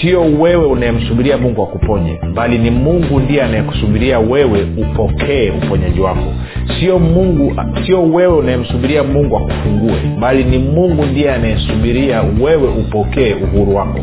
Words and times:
sio 0.00 0.20
wewe 0.20 0.66
unayemsubiria 0.66 1.38
mungu 1.38 1.62
akuponye 1.62 2.18
bali 2.34 2.58
ni 2.58 2.70
mungu 2.70 3.20
ndiye 3.20 3.42
anayekusubiria 3.42 4.18
wewe 4.18 4.66
upokee 4.76 5.50
uponyaji 5.50 6.00
wako. 6.00 6.32
Sio 6.80 6.98
mungu 6.98 7.52
sio 7.86 8.02
wewe 8.02 8.36
unayemsubiria 8.36 9.02
mungu 9.02 9.36
akufungue 9.36 9.94
bali 10.20 10.44
ni 10.44 10.58
mungu 10.58 11.04
ndiye 11.04 11.32
anayesubiria 11.34 12.22
wewe 12.40 12.68
upokee 12.68 13.34
uhuru 13.34 13.76
wako. 13.76 13.98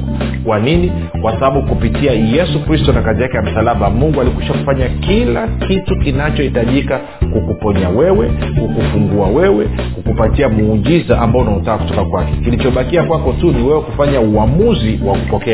Kwa 0.46 0.60
nini? 0.60 0.92
Kwa 1.22 1.32
sababu 1.34 1.62
kupitia 1.62 2.12
yesu 2.12 2.60
kristo 2.66 2.94
na 2.94 3.02
kazi 3.02 3.22
yake 3.22 3.38
ya 3.38 3.44
msalaba 3.44 3.90
mungu 3.90 4.22
alikusha 4.22 4.54
kufanya 4.54 4.90
kila 4.90 5.48
kitu 5.48 5.96
kinachohitajika 6.00 7.00
kukuponya 7.34 7.90
wewe 7.90 8.32
kukufungua 8.60 9.28
wewe 9.28 9.68
kukupatia 9.96 10.50
muujiza 10.50 11.20
ambao 11.22 11.42
unaotaka 11.42 11.78
kutoka 11.84 12.06
kwake. 12.06 12.32
Kilichobakia 12.44 13.04
kwako 13.04 13.34
tu 13.34 13.52
ni 13.52 13.64
wewe 13.68 13.82
kufanya 13.82 14.22
uamuzi 14.22 15.00
wa 15.06 15.14
kupokea 15.18 15.53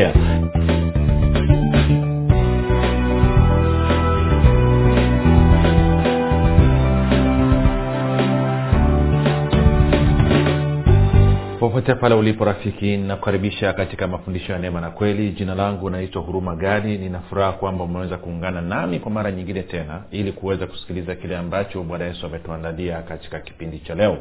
popote 11.60 11.94
pale 11.94 12.14
ulipo 12.14 12.44
rafiki 12.44 12.96
nakukaribisha 12.96 13.72
katika 13.72 14.06
mafundisho 14.08 14.52
ya 14.52 14.58
neema 14.58 14.80
na 14.80 14.90
kweli. 14.90 15.30
Jina 15.30 15.54
langu 15.54 15.90
naitwa 15.90 16.22
huruma 16.22 16.56
gadi. 16.56 16.98
Ninafuraha 16.98 17.52
kwamba 17.52 17.84
umeweza 17.84 18.16
kuungana 18.16 18.60
nami 18.60 18.98
kwa 19.00 19.10
mara 19.10 19.32
nyingine 19.32 19.62
tena 19.62 20.02
ili 20.10 20.32
kuweza 20.32 20.66
kusikiliza 20.66 21.14
kile 21.14 21.36
ambacho 21.36 21.82
bwana 21.82 22.04
yesu 22.04 22.26
ametuandalia 22.26 23.02
katika 23.02 23.40
kipindi 23.40 23.78
cha 23.78 23.94
leo 23.94 24.18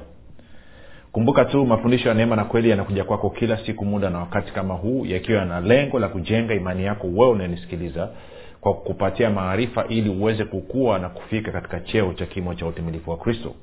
kumbuka 1.12 1.46
tu 1.46 1.66
mafundisho 1.66 2.10
ya 2.10 2.16
neema 2.16 2.36
na 2.36 2.46
kweli 2.46 2.70
yanakuja 2.70 3.04
kwako 3.04 3.30
kila 3.30 3.58
siku 3.66 3.86
muda 3.86 4.10
na 4.10 4.20
wakati 4.20 4.54
kama 4.54 4.74
huu 4.74 5.06
yakiwa 5.06 5.40
yana 5.40 5.62
lengo 5.62 6.00
la 6.00 6.08
kujenga 6.08 6.54
imani 6.54 6.86
yako 6.86 7.08
wewe 7.08 7.32
unayenisikiliza 7.32 8.10
kwa 8.62 8.74
kupatia 8.74 9.30
maarifa 9.30 9.86
ili 9.88 10.10
uweze 10.10 10.46
kukua 10.46 11.00
na 11.00 11.10
kufika 11.10 11.52
katika 11.52 11.80
cheo 11.80 12.14
cha 12.14 12.26
kimo 12.26 12.56
cha 12.56 12.66
utimilifu 12.66 13.12
wa 13.12 13.18
kristo. 13.18 13.54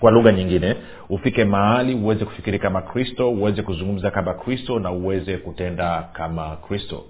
Kwa 0.00 0.10
lugha 0.10 0.32
nyingine 0.32 0.76
ufike 1.08 1.44
mahali 1.44 1.94
uweze 1.94 2.24
kufikiri 2.24 2.58
kama 2.58 2.82
kristo 2.82 3.30
uweze 3.30 3.62
kuzungumza 3.62 4.10
kama 4.10 4.34
kristo 4.34 4.78
na 4.78 4.90
uweze 4.90 5.36
kutenda 5.36 6.08
kama 6.12 6.56
kristo. 6.56 7.04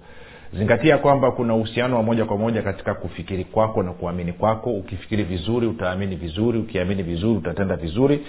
Zingatia 0.53 0.97
kwamba 0.97 1.31
kuna 1.31 1.55
uhusiano 1.55 1.95
wa 1.95 2.03
moja 2.03 2.25
kwa 2.25 2.37
moja 2.37 2.61
katika 2.61 2.93
kufikiri 2.93 3.43
kwako 3.43 3.83
na 3.83 3.93
kuamini 3.93 4.33
kwako. 4.33 4.71
Ukifikiri 4.71 5.23
vizuri 5.23 5.67
utaamini 5.67 6.15
vizuri. 6.15 6.59
Ukiamini 6.59 7.03
vizuri 7.03 7.37
utatenda 7.37 7.75
vizuri 7.75 8.25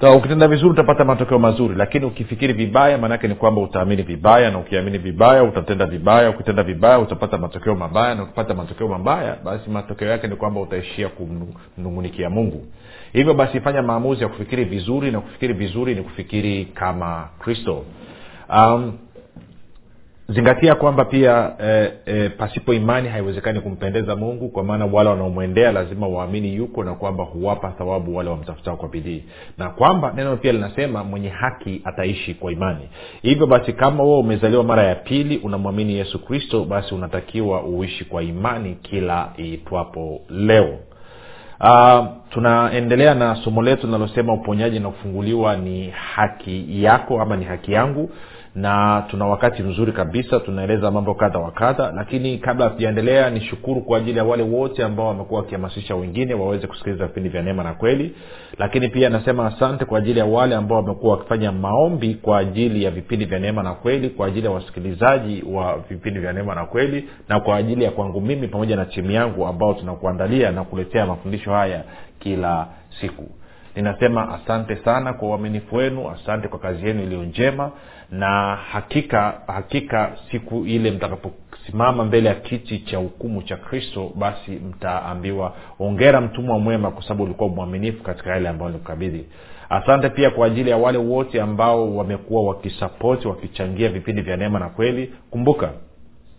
ukitenda 0.00 0.48
vizuri 0.48 0.70
utapata 0.70 1.04
matokeo 1.04 1.38
mazuri 1.38 1.74
lakini 1.74 2.06
ukifikiri 2.06 2.52
vibaya 2.52 2.98
maanaake 2.98 3.28
ni 3.28 3.34
kwamba 3.34 3.60
utaamini 3.60 4.02
vibaya 4.02 4.50
na 4.50 4.58
ukiamini 4.58 4.98
vibaya 4.98 5.42
utatenda 5.44 5.86
vibaya 5.86 6.30
ukitenda 6.30 6.62
vibaya 6.62 6.98
utapata 6.98 7.38
matokeo 7.38 7.74
mabaya 7.74 8.14
na 8.14 8.22
ukipata 8.22 8.54
matokeo 8.54 8.88
mabaya 8.88 9.36
basi 9.44 9.70
matokeo 9.70 10.08
yake 10.08 10.28
ni 10.28 10.36
kwamba 10.36 10.60
utaishia 10.60 11.08
kumnungunikia 11.08 12.30
mungu. 12.30 12.66
Hivyo 13.12 13.34
basi 13.34 13.60
fanya 13.60 13.82
maamuzi 13.82 14.22
ya 14.22 14.28
kufikiri 14.28 14.64
vizuri 14.64 15.10
na 15.10 15.20
kufikiri 15.20 15.54
vizuri 15.54 15.94
ni 15.94 16.02
kufikiri 16.02 16.64
kama 16.64 17.28
kristo. 17.38 17.84
Um, 18.56 18.92
zingatia 20.34 20.74
kwamba 20.74 21.04
pia 21.04 21.52
e, 21.64 21.92
e, 22.06 22.28
pasipo 22.28 22.74
imani 22.74 23.08
haiwezekani 23.08 23.60
kumpendeza 23.60 24.16
mungu 24.16 24.48
kwa 24.48 24.64
maana 24.64 24.86
wale 24.86 25.10
wanaomwendea 25.10 25.72
lazima 25.72 26.06
waamini 26.08 26.54
yuko 26.54 26.84
na 26.84 26.94
kwamba 26.94 27.24
huwapa 27.24 27.70
thawabu 27.70 28.16
wale 28.16 28.30
wamtafutao 28.30 28.76
kwa 28.76 28.88
bidii. 28.88 29.24
Na 29.58 29.70
kwamba 29.70 30.12
neno 30.16 30.36
pia 30.36 30.52
linasema 30.52 31.04
mwenye 31.04 31.28
haki 31.28 31.80
ataishi 31.84 32.34
kwa 32.34 32.52
imani. 32.52 32.88
Hivyo 33.22 33.46
basi 33.46 33.72
kama 33.72 34.02
wewe 34.04 34.18
umezaliwa 34.18 34.64
mara 34.64 34.82
ya 34.82 34.94
pili 34.94 35.36
unamwamini 35.38 35.94
yesu 35.94 36.24
kristo 36.24 36.64
basi 36.64 36.94
unatakiwa 36.94 37.62
uishi 37.62 38.04
kwa 38.04 38.22
imani 38.22 38.74
kila 38.82 39.32
iitwapo 39.38 40.20
leo. 40.30 40.78
Uh, 41.60 42.06
tunaendelea 42.30 43.14
na 43.14 43.34
somo 43.34 43.62
letu 43.62 43.86
linalosema 43.86 44.32
uponyaji 44.32 44.80
na 44.80 44.88
kufunguliwa 44.90 45.56
ni 45.56 45.90
haki 45.90 46.82
yako 46.84 47.20
ama 47.20 47.36
ni 47.36 47.44
haki 47.44 47.72
yangu 47.72 48.10
na 48.54 49.04
tuna 49.10 49.26
wakati 49.26 49.62
mzuri 49.62 49.92
kabisa 49.92 50.40
tunaeleza 50.40 50.90
mambo 50.90 51.14
kadha 51.14 51.38
wa 51.38 51.50
kadha 51.50 51.92
lakini 51.96 52.38
kabla 52.38 52.64
hatujaendelea 52.64 53.30
nishukuru 53.30 53.80
kwa 53.80 53.98
ajili 53.98 54.18
ya 54.18 54.24
wale 54.24 54.42
wote 54.42 54.84
ambao 54.84 55.06
wamekuwa 55.08 55.40
wakihamasisha 55.40 55.94
wengine 55.96 56.34
waweze 56.34 56.66
kusikiliza 56.66 57.06
vipindi 57.06 57.28
vya 57.28 57.42
neema 57.42 57.62
na 57.64 57.74
kweli. 57.74 58.14
Lakini 58.58 58.88
pia 58.88 59.10
nasema 59.10 59.46
asante 59.46 59.84
kwa 59.84 59.98
ajili 59.98 60.18
ya 60.18 60.24
wale 60.24 60.54
ambao 60.54 60.78
wamekuwa 60.78 61.12
wakifanya 61.16 61.52
maombi 61.52 62.14
kwa 62.14 62.38
ajili 62.38 62.84
ya 62.84 62.90
vipindi 62.90 63.24
vya 63.24 63.38
neema 63.38 63.62
na 63.62 63.74
kweli 63.74 64.08
kwa 64.10 64.26
ajili 64.26 64.46
ya 64.46 64.52
wasikilizaji 64.52 65.44
wa 65.52 65.78
vipindi 65.90 66.20
vya 66.20 66.32
neema 66.32 66.54
na 66.54 66.66
kweli 66.66 67.08
na 67.28 67.40
kwa 67.40 67.56
ajili 67.56 67.84
ya 67.84 67.90
kwangu 67.90 68.20
mimi 68.20 68.48
pamoja 68.48 68.76
na 68.76 68.84
timu 68.84 69.10
yangu 69.10 69.46
ambao 69.46 69.74
tunakuandalia 69.74 70.50
na 70.50 70.64
kuletea 70.64 71.06
mafundisho 71.06 71.52
haya 71.52 71.84
kila 72.18 72.66
siku. 73.00 73.28
Ninasema 73.76 74.34
asante 74.34 74.76
sana 74.76 75.12
kwa 75.12 75.28
uaminifu 75.28 75.76
wenu 75.76 76.10
asante 76.10 76.48
kwa 76.48 76.58
kazi 76.58 76.86
yenu 76.86 77.02
iliyo 77.02 77.22
njema 77.22 77.70
na 78.12 78.56
hakika 78.56 79.34
hakika 79.46 80.16
siku 80.30 80.66
ile 80.66 80.90
mtakaposimama 80.90 82.04
mbele 82.04 82.28
ya 82.28 82.34
kiti 82.34 82.78
cha 82.78 82.96
hukumu 82.98 83.42
cha 83.42 83.56
kristo 83.56 84.12
basi 84.14 84.50
mtaambiwa 84.50 85.54
ongera 85.78 86.20
mtumwa 86.20 86.58
mwema 86.58 86.90
kwa 86.90 87.02
sababu 87.02 87.22
ulikuwa 87.24 87.48
mwaminifu 87.48 88.02
katika 88.02 88.30
yale 88.30 88.48
ambayo 88.48 88.70
nikukabidhi 88.70 89.24
asante 89.70 90.08
pia 90.08 90.30
kwa 90.30 90.46
ajili 90.46 90.70
ya 90.70 90.76
wale 90.76 90.98
wote 90.98 91.40
ambao 91.40 91.96
wamekuwa 91.96 92.42
wakisapoti 92.44 93.28
wakichangia 93.28 93.88
vipindi 93.88 94.22
vya 94.22 94.36
neema 94.36 94.58
na 94.58 94.68
kweli. 94.68 95.12
Kumbuka 95.30 95.70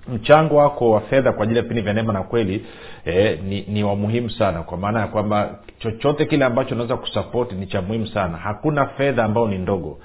mchango 0.07 0.55
wako 0.55 0.91
wa 0.91 1.01
fedha 1.01 1.31
kwa 1.33 1.43
ajili 1.43 1.57
ya 1.57 1.63
vipindi 1.63 1.81
vya 1.81 1.93
neema 1.93 2.13
na 2.13 2.23
kweli 2.23 2.65
eh, 3.05 3.39
ni, 3.43 3.61
ni 3.61 3.83
wa 3.83 3.95
muhimu 3.95 4.29
sana 4.29 4.63
kwa 4.63 4.77
maana 4.77 4.99
ya 4.99 5.07
kwamba 5.07 5.59
chochote 5.79 6.25
kile 6.25 6.45
ambacho 6.45 6.75
unaweza 6.75 6.97
kusapoti 6.97 7.55
ni 7.55 7.67
cha 7.67 7.81
muhimu 7.81 8.07
sana. 8.07 8.37
Hakuna 8.37 8.85
fedha 8.85 9.23
ambayo 9.23 9.47
ni 9.47 9.57
ndogo 9.57 9.99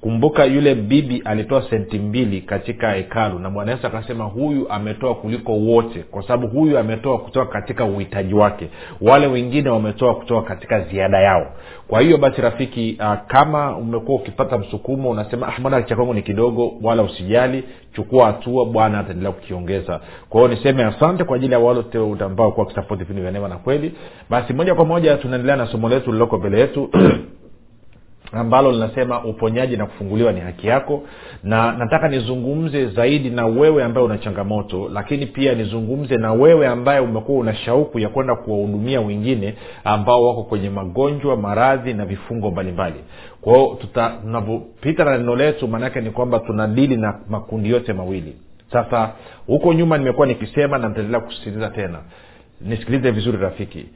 kumbuka 0.00 0.44
yule 0.44 0.74
bibi 0.74 1.22
alitoa 1.24 1.62
senti 1.70 1.98
mbili 1.98 2.40
katika 2.40 2.92
hekalu 2.92 3.38
na 3.38 3.50
bwana 3.50 3.72
yesu 3.72 3.86
akasema 3.86 4.24
huyu 4.24 4.70
ametoa 4.72 5.14
kuliko 5.14 5.52
wote 5.52 6.02
kwa 6.02 6.22
sababu 6.22 6.46
huyu 6.46 6.78
ametoa 6.78 7.18
kutoka 7.18 7.52
katika 7.52 7.84
uhitaji 7.84 8.34
wake. 8.34 8.68
Wale 9.00 9.26
wengine 9.26 9.70
wametoa 9.70 10.14
kutoka 10.14 10.48
katika 10.48 10.80
ziada 10.80 11.18
yao. 11.20 11.46
Kwa 11.88 12.00
hiyo 12.00 12.18
basi 12.18 12.40
rafiki 12.40 12.98
uh, 13.00 13.14
kama 13.26 13.76
umekuwa 13.76 14.20
ukipata 14.20 14.58
msukumo 14.58 15.10
unasema 15.10 15.48
ah, 15.48 15.60
mbona 15.60 15.82
cha 15.82 15.96
kwangu 15.96 16.14
ni 16.14 16.22
kidogo 16.22 16.72
wala 16.82 17.02
usijali 17.02 17.64
chukua 17.92 18.26
hatua 18.26 18.64
bwana 18.66 18.98
ataendelea 18.98 19.32
kukiongeza. 19.32 20.00
Kwa 20.28 20.40
hiyo 20.40 20.54
niseme 20.54 20.84
asante 20.84 21.24
kwa 21.24 21.36
ajili 21.36 21.52
ya 21.52 21.58
wale 21.58 21.84
ambao 22.24 22.52
kuwa 22.52 22.66
kisapoti 22.66 22.98
vipindi 22.98 23.22
vya 23.22 23.30
neema 23.30 23.48
na 23.48 23.56
kweli. 23.56 23.92
Basi 24.30 24.52
moja 24.52 24.74
kwa 24.74 24.84
moja 24.84 25.16
tunaendelea 25.16 25.56
na 25.56 25.66
somo 25.66 25.88
letu 25.88 26.06
lililoko 26.06 26.38
mbele 26.38 26.60
yetu 26.60 26.90
ambalo 28.32 28.72
linasema 28.72 29.24
uponyaji 29.24 29.76
na 29.76 29.86
kufunguliwa 29.86 30.32
ni 30.32 30.40
haki 30.40 30.66
yako. 30.66 31.02
Na 31.42 31.72
nataka 31.72 32.08
nizungumze 32.08 32.86
zaidi 32.86 33.30
na 33.30 33.46
wewe 33.46 33.84
ambaye 33.84 34.06
una 34.06 34.18
changamoto 34.18 34.88
lakini 34.92 35.26
pia 35.26 35.54
nizungumze 35.54 36.16
na 36.16 36.32
wewe 36.32 36.66
ambaye 36.66 37.00
umekuwa 37.00 37.38
una 37.38 37.54
shauku 37.54 37.98
ya 37.98 38.08
kwenda 38.08 38.34
kuwahudumia 38.36 39.00
wengine 39.00 39.54
ambao 39.84 40.26
wako 40.26 40.42
kwenye 40.42 40.70
magonjwa 40.70 41.36
maradhi 41.36 41.94
na 41.94 42.04
vifungo 42.04 42.50
mbalimbali. 42.50 43.00
Kwao 43.40 43.78
tunavyopita 44.22 45.04
na 45.04 45.18
neno 45.18 45.36
letu 45.36 45.68
maanaake 45.68 46.00
ni 46.00 46.10
kwamba 46.10 46.38
tunadili 46.38 46.96
na 46.96 47.18
makundi 47.28 47.70
yote 47.70 47.92
mawili. 47.92 48.36
Sasa 48.72 49.12
huko 49.46 49.72
nyuma 49.72 49.98
nimekuwa 49.98 50.26
nikisema 50.26 50.78
na 50.78 50.88
nitaendelea 50.88 51.20
kusisitiza 51.20 51.68
tena. 51.70 51.98
Nisikilize 52.60 53.10
vizuri 53.10 53.38
rafiki 53.38 53.86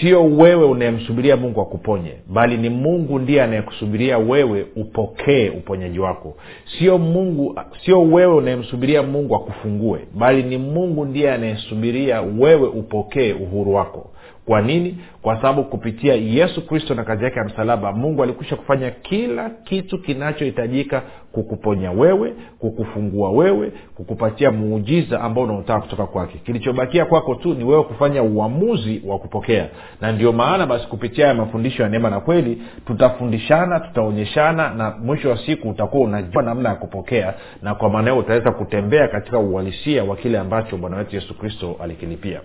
sio 0.00 0.24
wewe 0.24 0.64
unayemsubiria 0.64 1.36
mungu 1.36 1.60
akuponye 1.60 2.12
bali 2.28 2.56
ni 2.56 2.68
mungu 2.68 3.18
ndiye 3.18 3.42
anayekusubiria 3.42 4.18
wewe 4.18 4.66
upokee 4.76 5.48
uponyaji 5.48 5.98
wako. 5.98 6.36
Sio 6.78 6.98
mungu 6.98 7.60
sio 7.84 8.02
wewe 8.02 8.34
unayemsubiria 8.34 9.02
mungu 9.02 9.34
akufungue 9.36 10.00
bali 10.14 10.42
ni 10.42 10.58
mungu 10.58 11.04
ndiye 11.04 11.32
anayesubiria 11.32 12.22
wewe 12.22 12.68
upokee 12.68 13.32
uhuru 13.32 13.74
wako. 13.74 14.10
Kwa 14.46 14.62
nini? 14.62 14.98
Kwa 15.22 15.36
sababu 15.36 15.64
kupitia 15.64 16.14
yesu 16.14 16.66
kristo 16.66 16.94
na 16.94 17.04
kazi 17.04 17.24
yake 17.24 17.38
ya 17.38 17.44
msalaba 17.44 17.92
mungu 17.92 18.22
alikwisha 18.22 18.56
kufanya 18.56 18.90
kila 18.90 19.50
kitu 19.50 19.98
kinachohitajika 20.02 21.02
kukuponya 21.32 21.90
wewe 21.92 22.32
kukufungua 22.58 23.30
wewe 23.30 23.72
kukupatia 23.94 24.50
muujiza 24.50 25.20
ambao 25.20 25.44
unaotaka 25.44 25.80
kutoka 25.80 26.06
kwake. 26.06 26.38
Kilichobakia 26.38 27.04
kwako 27.04 27.34
tu 27.34 27.54
ni 27.54 27.64
wewe 27.64 27.82
kufanya 27.82 28.22
uamuzi 28.22 29.02
wa 29.06 29.18
kupokea 29.18 29.68
na 30.00 30.12
ndio 30.12 30.32
maana 30.32 30.66
basi 30.66 30.86
kupitia 30.86 31.26
ya 31.26 31.34
mafundisho 31.34 31.82
ya 31.82 31.88
neema 31.88 32.10
na 32.10 32.20
kweli 32.20 32.62
tutafundishana 32.86 33.80
tutaonyeshana 33.80 34.70
na 34.74 34.90
mwisho 34.90 35.30
wa 35.30 35.38
siku 35.38 35.68
utakuwa 35.68 36.04
unajua 36.04 36.42
namna 36.42 36.68
ya 36.68 36.74
kupokea 36.74 37.34
na 37.62 37.74
kwa 37.74 37.90
maana 37.90 38.10
hiyo 38.10 38.22
utaweza 38.22 38.50
kutembea 38.52 39.08
katika 39.08 39.38
uhalisia 39.38 40.04
wa 40.04 40.16
kile 40.16 40.38
ambacho 40.38 40.76
bwana 40.76 40.96
wetu 40.96 41.14
yesu 41.16 41.38
kristo 41.38 41.76
alikilipia 41.82 42.40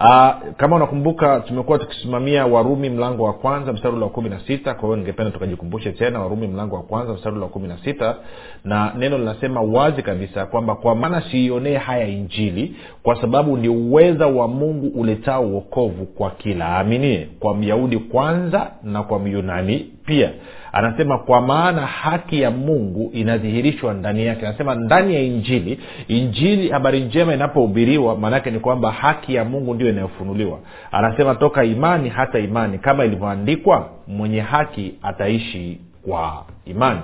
Uh, 0.00 0.30
kama 0.56 0.76
unakumbuka 0.76 1.40
tumekuwa 1.40 1.78
tukisimamia 1.78 2.46
warumi 2.46 2.90
mlango 2.90 3.24
wa 3.24 3.32
kwanza 3.32 3.72
mstari 3.72 3.94
ule 3.94 4.04
wa 4.04 4.10
kumi 4.10 4.28
na 4.28 4.40
sita. 4.40 4.74
Kwa 4.74 4.82
hiyo 4.84 4.96
ningependa 4.96 5.30
tukajikumbushe 5.30 5.92
tena 5.92 6.20
warumi 6.20 6.46
mlango 6.46 6.76
wa 6.76 6.82
kwanza 6.82 7.12
mstari 7.12 7.34
ule 7.36 7.44
wa 7.44 7.50
kumi 7.50 7.68
na 7.68 7.78
sita. 7.84 8.16
Na 8.64 8.92
neno 8.98 9.18
linasema 9.18 9.60
wazi 9.60 10.02
kabisa 10.02 10.46
kwamba 10.46 10.74
kwa 10.74 10.94
maana 10.94 11.20
siionee 11.30 11.76
haya 11.76 12.06
injili 12.08 12.76
kwa 13.02 13.20
sababu 13.20 13.56
ni 13.56 13.68
uweza 13.68 14.26
wa 14.26 14.48
mungu 14.48 15.00
uletao 15.00 15.42
uokovu 15.46 16.06
kwa 16.06 16.30
kila 16.30 16.64
aaminie 16.68 17.28
kwa 17.40 17.54
myahudi 17.54 17.98
kwanza 17.98 18.70
na 18.82 19.02
kwa 19.02 19.18
myunani 19.18 19.86
pia 20.06 20.30
anasema 20.72 21.18
kwa 21.18 21.40
maana 21.40 21.86
haki 21.86 22.40
ya 22.42 22.50
mungu 22.50 23.10
inadhihirishwa 23.12 23.94
ndani 23.94 24.26
yake. 24.26 24.46
Anasema 24.46 24.74
ndani 24.74 25.14
ya 25.14 25.20
injili 25.20 25.80
injili 26.08 26.68
habari 26.68 27.00
njema 27.00 27.34
inapohubiriwa 27.34 28.16
maanaake 28.16 28.50
ni 28.50 28.58
kwamba 28.60 28.92
haki 28.92 29.34
ya 29.34 29.44
mungu 29.44 29.74
ndio 29.74 29.88
inayofunuliwa. 29.88 30.58
Anasema 30.92 31.34
toka 31.34 31.64
imani 31.64 32.08
hata 32.08 32.38
imani 32.38 32.78
kama 32.78 33.04
ilivyoandikwa 33.04 33.88
mwenye 34.08 34.40
haki 34.40 34.94
ataishi 35.02 35.80
kwa 36.08 36.44
imani. 36.66 37.00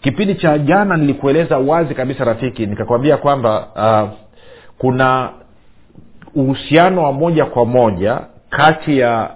Kipindi 0.00 0.34
cha 0.34 0.58
jana 0.58 0.96
nilikueleza 0.96 1.58
wazi 1.58 1.94
kabisa 1.94 2.24
rafiki 2.24 2.66
nikakwambia 2.66 3.16
kwamba 3.16 3.66
uh, 3.76 4.18
kuna 4.78 5.30
uhusiano 6.34 7.02
wa 7.02 7.12
moja 7.12 7.44
kwa 7.44 7.66
moja 7.66 8.20
kati 8.50 8.98
ya 8.98 9.30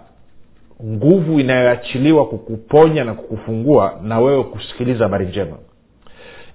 nguvu 0.85 1.41
inayoachiliwa 1.41 2.27
kukuponya 2.27 3.05
na 3.05 3.15
kukufungua 3.15 4.01
na 4.03 4.21
wewe 4.21 4.45
kusikiliza 4.45 5.05
habari 5.05 5.27
njema. 5.27 5.57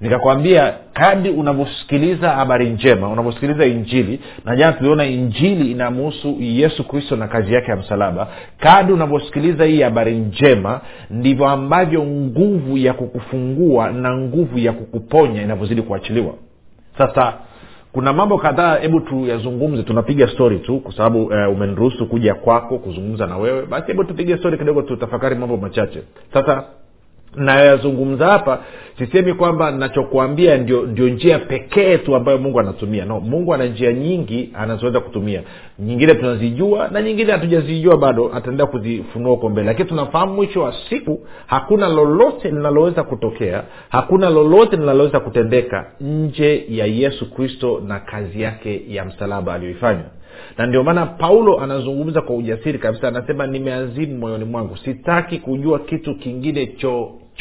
Nikakwambia 0.02 0.74
kadi 0.94 1.30
unavyosikiliza 1.30 2.30
habari 2.30 2.70
njema 2.70 3.10
unavyosikiliza 3.10 3.66
injili 3.66 4.20
na 4.46 4.56
jana 4.56 4.74
tuliona 4.74 5.06
injili 5.06 5.72
inamuhusu 5.72 6.36
yesu 6.40 6.88
kristo 6.88 7.16
na 7.16 7.28
kazi 7.28 7.54
yake 7.54 7.72
ya 7.72 7.78
msalaba 7.78 8.28
kadi 8.58 8.94
unavyosikiliza 8.94 9.66
hii 9.66 9.82
habari 9.82 10.16
njema 10.18 10.82
ndivyo 11.10 11.48
ambavyo 11.50 12.04
nguvu 12.04 12.78
ya 12.78 12.94
kukufungua 12.94 13.92
na 13.92 14.18
nguvu 14.18 14.60
ya 14.60 14.74
kukuponya 14.74 15.42
inavyozidi 15.42 15.82
kuachiliwa. 15.82 16.34
Sasa 16.98 17.34
kuna 17.92 18.14
mambo 18.14 18.38
kadhaa 18.38 18.76
hebu 18.78 19.00
tuyazungumze 19.00 19.84
tunapiga 19.84 20.28
stori 20.28 20.60
tu 20.60 20.80
kwa 20.80 20.94
sababu 20.94 21.24
uh, 21.26 21.34
umeniruhusu 21.52 22.06
kuja 22.06 22.36
kwako 22.36 22.80
kuzungumza 22.80 23.28
na 23.28 23.38
wewe. 23.38 23.66
Basi 23.66 23.88
hebu 23.88 24.04
tupige 24.04 24.38
stori 24.38 24.58
kidogo 24.58 24.82
tutafakari 24.82 25.36
mambo 25.36 25.58
machache. 25.58 26.04
Sasa 26.34 26.64
nayoyazungumza 27.36 28.26
hapa 28.28 28.60
sisemi 28.98 29.34
kwamba 29.34 29.72
nachokuambia 29.72 30.58
ndio, 30.58 30.82
ndio 30.86 31.10
njia 31.10 31.40
pekee 31.40 31.98
tu 31.98 32.16
ambayo 32.16 32.38
mungu 32.38 32.60
anatumia. 32.60 33.06
No 33.06 33.20
mungu 33.20 33.54
ana 33.54 33.66
njia 33.66 33.94
nyingi 33.94 34.50
anazoweza 34.54 35.00
kutumia. 35.00 35.42
Nyingine 35.80 36.16
tunazijua 36.16 36.88
na 36.88 37.02
nyingine 37.02 37.32
hatujazijua 37.32 37.98
bado 37.98 38.32
ataendelea 38.34 38.66
kuzifunua 38.66 39.32
huko 39.32 39.50
mbele. 39.50 39.68
Lakini 39.68 39.90
tunafahamu 39.90 40.34
mwisho 40.34 40.62
wa 40.62 40.74
siku 40.90 41.20
hakuna 41.46 41.90
lolote 41.90 42.50
linaloweza 42.50 43.04
kutokea 43.04 43.64
hakuna 43.90 44.30
lolote 44.30 44.76
linaloweza 44.78 45.20
kutendeka 45.20 45.86
nje 46.02 46.66
ya 46.70 46.86
yesu 46.86 47.32
kristo 47.34 47.82
na 47.88 48.00
kazi 48.00 48.42
yake 48.42 48.82
ya 48.88 49.06
msalaba 49.06 49.54
aliyoifanya. 49.54 50.04
Na 50.58 50.66
ndio 50.66 50.84
maana 50.84 51.06
paulo 51.06 51.60
anazungumza 51.62 52.22
kwa 52.22 52.36
ujasiri 52.36 52.80
kabisa 52.80 53.08
anasema 53.08 53.48
nimeazimu 53.48 54.18
moyoni 54.18 54.46
mwangu. 54.46 54.78
Sitaki 54.78 55.38
kujua 55.40 55.80
kitu 55.80 56.16
kingine 56.16 56.66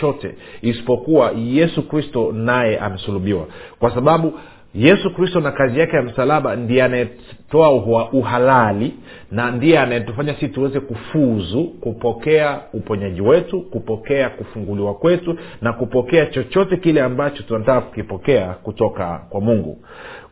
chochote 0.01 0.35
isipokuwa 0.63 1.33
yesu 1.37 1.89
kristo 1.89 2.33
naye 2.33 2.79
amesulubiwa. 2.79 3.47
Kwa 3.79 3.95
sababu 3.95 4.33
yesu 4.75 5.15
kristo 5.15 5.41
na 5.41 5.53
kazi 5.53 5.81
yake 5.81 5.97
ya 5.97 6.03
msalaba 6.03 6.57
ndiye 6.57 6.83
anayetoa 6.83 7.71
uhalali 8.13 8.95
na 9.31 9.51
ndiye 9.51 9.79
anayetufanya 9.79 10.35
sisi 10.35 10.49
tuweze 10.49 10.81
kufuzu 10.81 11.65
kupokea 11.65 12.61
uponyaji 12.73 13.21
wetu 13.21 13.61
kupokea 13.61 14.31
kufunguliwa 14.31 14.95
kwetu 14.95 15.37
na 15.63 15.73
kupokea 15.73 16.27
chochote 16.27 16.77
kile 16.77 17.03
ambacho 17.03 17.43
tunataka 17.43 17.81
kukipokea 17.81 18.47
kutoka 18.49 19.27
kwa 19.31 19.41
mungu. 19.41 19.79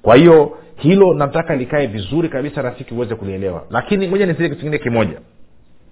Kwa 0.02 0.16
hiyo 0.16 0.58
hilo 0.76 1.14
nataka 1.14 1.56
likae 1.56 1.86
vizuri 1.86 2.28
kabisa 2.28 2.62
rafiki 2.62 2.94
uweze 2.94 3.14
kulielewa. 3.14 3.64
Lakini 3.70 4.08
moja 4.08 4.26
nisije 4.26 4.48
kitu 4.48 4.60
kingine 4.60 4.78
kimoja 4.78 5.20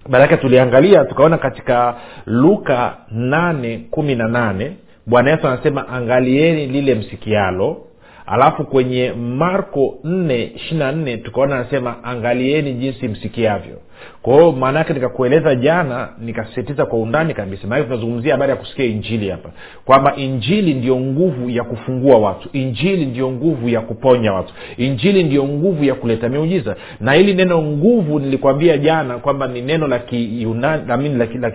maanake 0.08 0.36
tuliangalia 0.36 1.04
tukaona 1.04 1.38
katika 1.38 1.94
luka 2.26 2.96
nane 3.10 3.78
kumi 3.90 4.14
na 4.14 4.28
nane 4.28 4.72
bwana 5.06 5.30
yesu 5.30 5.48
anasema 5.48 5.88
angalieni 5.88 6.66
lile 6.66 6.94
msikialo. 6.94 7.82
Alafu 8.26 8.64
kwenye 8.64 9.12
marko 9.12 9.94
nne 10.04 10.44
ishirina 10.54 10.92
nne 10.92 11.16
tukaona 11.16 11.56
anasema 11.56 12.04
angalieni 12.04 12.72
jinsi 12.72 13.08
msikiavyo 13.08 13.78
kwa 14.22 14.34
hiyo 14.34 14.52
maana 14.52 14.84
nikakueleza 14.94 15.54
jana 15.54 16.08
nikasisitiza 16.18 16.86
kwa 16.86 16.98
undani 16.98 17.34
kabisa. 17.34 17.66
Maanake 17.66 17.88
tunazungumzia 17.88 18.32
habari 18.32 18.50
ya 18.50 18.56
kusikia 18.56 18.84
injili 18.84 19.28
hapa 19.30 19.50
kwamba 19.84 20.16
injili 20.16 20.74
ndiyo 20.74 20.96
nguvu 21.00 21.50
ya 21.50 21.64
kufungua 21.64 22.18
watu 22.18 22.48
injili 22.52 23.06
ndiyo 23.06 23.30
nguvu 23.30 23.68
ya 23.68 23.80
kuponya 23.80 24.32
watu 24.32 24.54
injili 24.76 25.22
ndiyo 25.24 25.44
nguvu 25.44 25.84
ya 25.84 25.94
kuleta 25.94 26.28
miujiza. 26.28 26.76
Na 27.00 27.12
hili 27.12 27.34
neno 27.34 27.62
nguvu 27.62 28.18
nilikwambia 28.18 28.78
jana 28.78 29.18
kwamba 29.18 29.46
ni 29.46 29.62
neno 29.62 29.86
la 29.86 30.00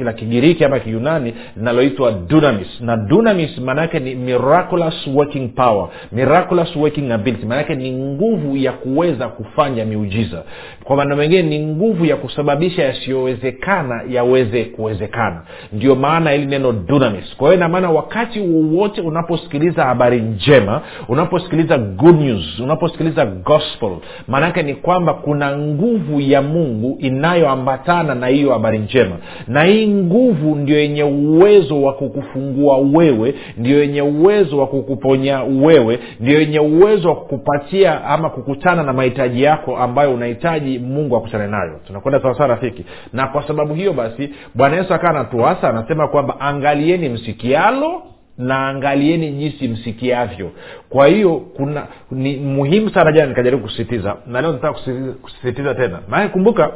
la, 0.03 0.13
kigiriki 0.13 0.65
ama 0.65 0.79
kiyunani 0.79 1.33
linaloitwa 1.57 2.11
dunamis. 2.11 2.81
Na 2.81 2.97
dunamis 2.97 3.57
maanaake 3.57 3.99
ni 3.99 4.15
miraculous 4.15 5.07
working 5.07 5.49
power 5.49 5.87
miraculous 6.11 6.75
working 6.75 7.11
ability. 7.11 7.45
Maanake 7.45 7.75
ni 7.75 7.91
nguvu 7.91 8.57
ya 8.57 8.71
kuweza 8.71 9.27
kufanya 9.27 9.85
miujiza. 9.85 10.43
Kwa 10.83 10.95
maneno 10.95 11.15
mengine 11.15 11.41
ni 11.43 11.59
nguvu 11.65 12.05
ya 12.05 12.15
kusababisha 12.31 12.83
yasiyowezekana 12.83 14.03
yaweze 14.09 14.63
kuwezekana. 14.63 15.41
Ndio 15.73 15.95
maana 15.95 16.33
ili 16.35 16.45
neno 16.45 16.71
dunamis. 16.71 17.35
Kwa 17.37 17.47
hiyo 17.47 17.57
inamaana 17.57 17.89
wakati 17.89 18.39
wowote 18.39 19.01
unaposikiliza 19.01 19.83
habari 19.83 20.19
njema 20.21 20.81
unaposikiliza 21.07 21.77
good 21.77 22.21
news 22.21 22.59
unaposikiliza 22.59 23.25
gospel 23.25 23.91
maanaake 24.27 24.63
ni 24.63 24.75
kwamba 24.75 25.13
kuna 25.13 25.57
nguvu 25.57 26.21
ya 26.21 26.41
mungu 26.41 26.97
inayoambatana 26.99 28.15
na 28.15 28.27
hiyo 28.27 28.51
habari 28.53 28.79
njema. 28.79 29.15
Na 29.47 29.63
hii 29.63 29.87
nguvu 29.87 30.55
ndio 30.55 30.79
yenye 30.79 31.03
uwezo 31.03 31.81
wa 31.81 31.93
kukufungua 31.93 32.77
wewe 32.77 33.33
ndio 33.57 33.79
yenye 33.81 34.01
uwezo 34.01 34.57
wa 34.57 34.67
kukuponya 34.67 35.43
wewe 35.43 35.99
ndio 36.19 36.39
yenye 36.39 36.59
uwezo 36.59 37.09
wa 37.09 37.15
kukupatia 37.15 38.03
ama 38.05 38.29
kukutana 38.29 38.83
na 38.83 38.93
mahitaji 38.93 39.43
yako 39.43 39.77
ambayo 39.77 40.13
unahitaji 40.13 40.79
mungu 40.79 41.17
akutane 41.17 41.47
nayo. 41.47 41.79
Tunakwenda 41.87 42.19
sawasawa 42.21 42.47
rafiki. 42.47 42.85
Na 43.13 43.27
kwa 43.27 43.47
sababu 43.47 43.73
hiyo 43.73 43.93
basi 43.93 44.29
bwana 44.55 44.75
yesu 44.77 44.93
akawa 44.93 45.09
anatuasa 45.19 45.69
anasema 45.69 46.07
kwamba 46.07 46.39
angalieni 46.39 47.09
msikialo 47.09 48.03
na 48.37 48.67
angalieni 48.67 49.31
jinsi 49.31 49.67
msikiavyo. 49.67 50.51
Kwa 50.89 51.07
hiyo 51.07 51.35
kuna 51.35 51.87
ni 52.11 52.37
muhimu 52.37 52.89
sana 52.89 53.11
jana 53.11 53.27
nikajaribu 53.29 53.63
kusisitiza 53.63 54.15
na 54.27 54.41
leo 54.41 54.51
nataka 54.51 54.73
kusisitiza 55.21 55.75
tena. 55.75 55.99
Maana 56.07 56.29
kumbuka 56.29 56.71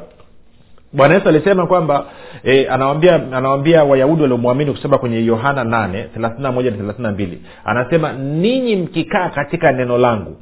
bwana 0.94 1.14
yesu 1.14 1.30
alisema 1.30 1.68
kwamba 1.68 2.06
e, 2.44 2.66
anawambia 2.68 3.16
anawambia 3.16 3.84
wayahudi 3.84 4.22
waliomwamini 4.22 4.72
kusema 4.72 4.98
kwenye 4.98 5.26
yohana 5.26 5.64
8 5.64 6.06
31 6.18 6.78
na 6.78 7.12
32 7.12 7.28
anasema 7.66 8.14
ninyi 8.14 8.76
mkikaa 8.76 9.30
katika 9.30 9.72
neno 9.72 9.98
langu 9.98 10.38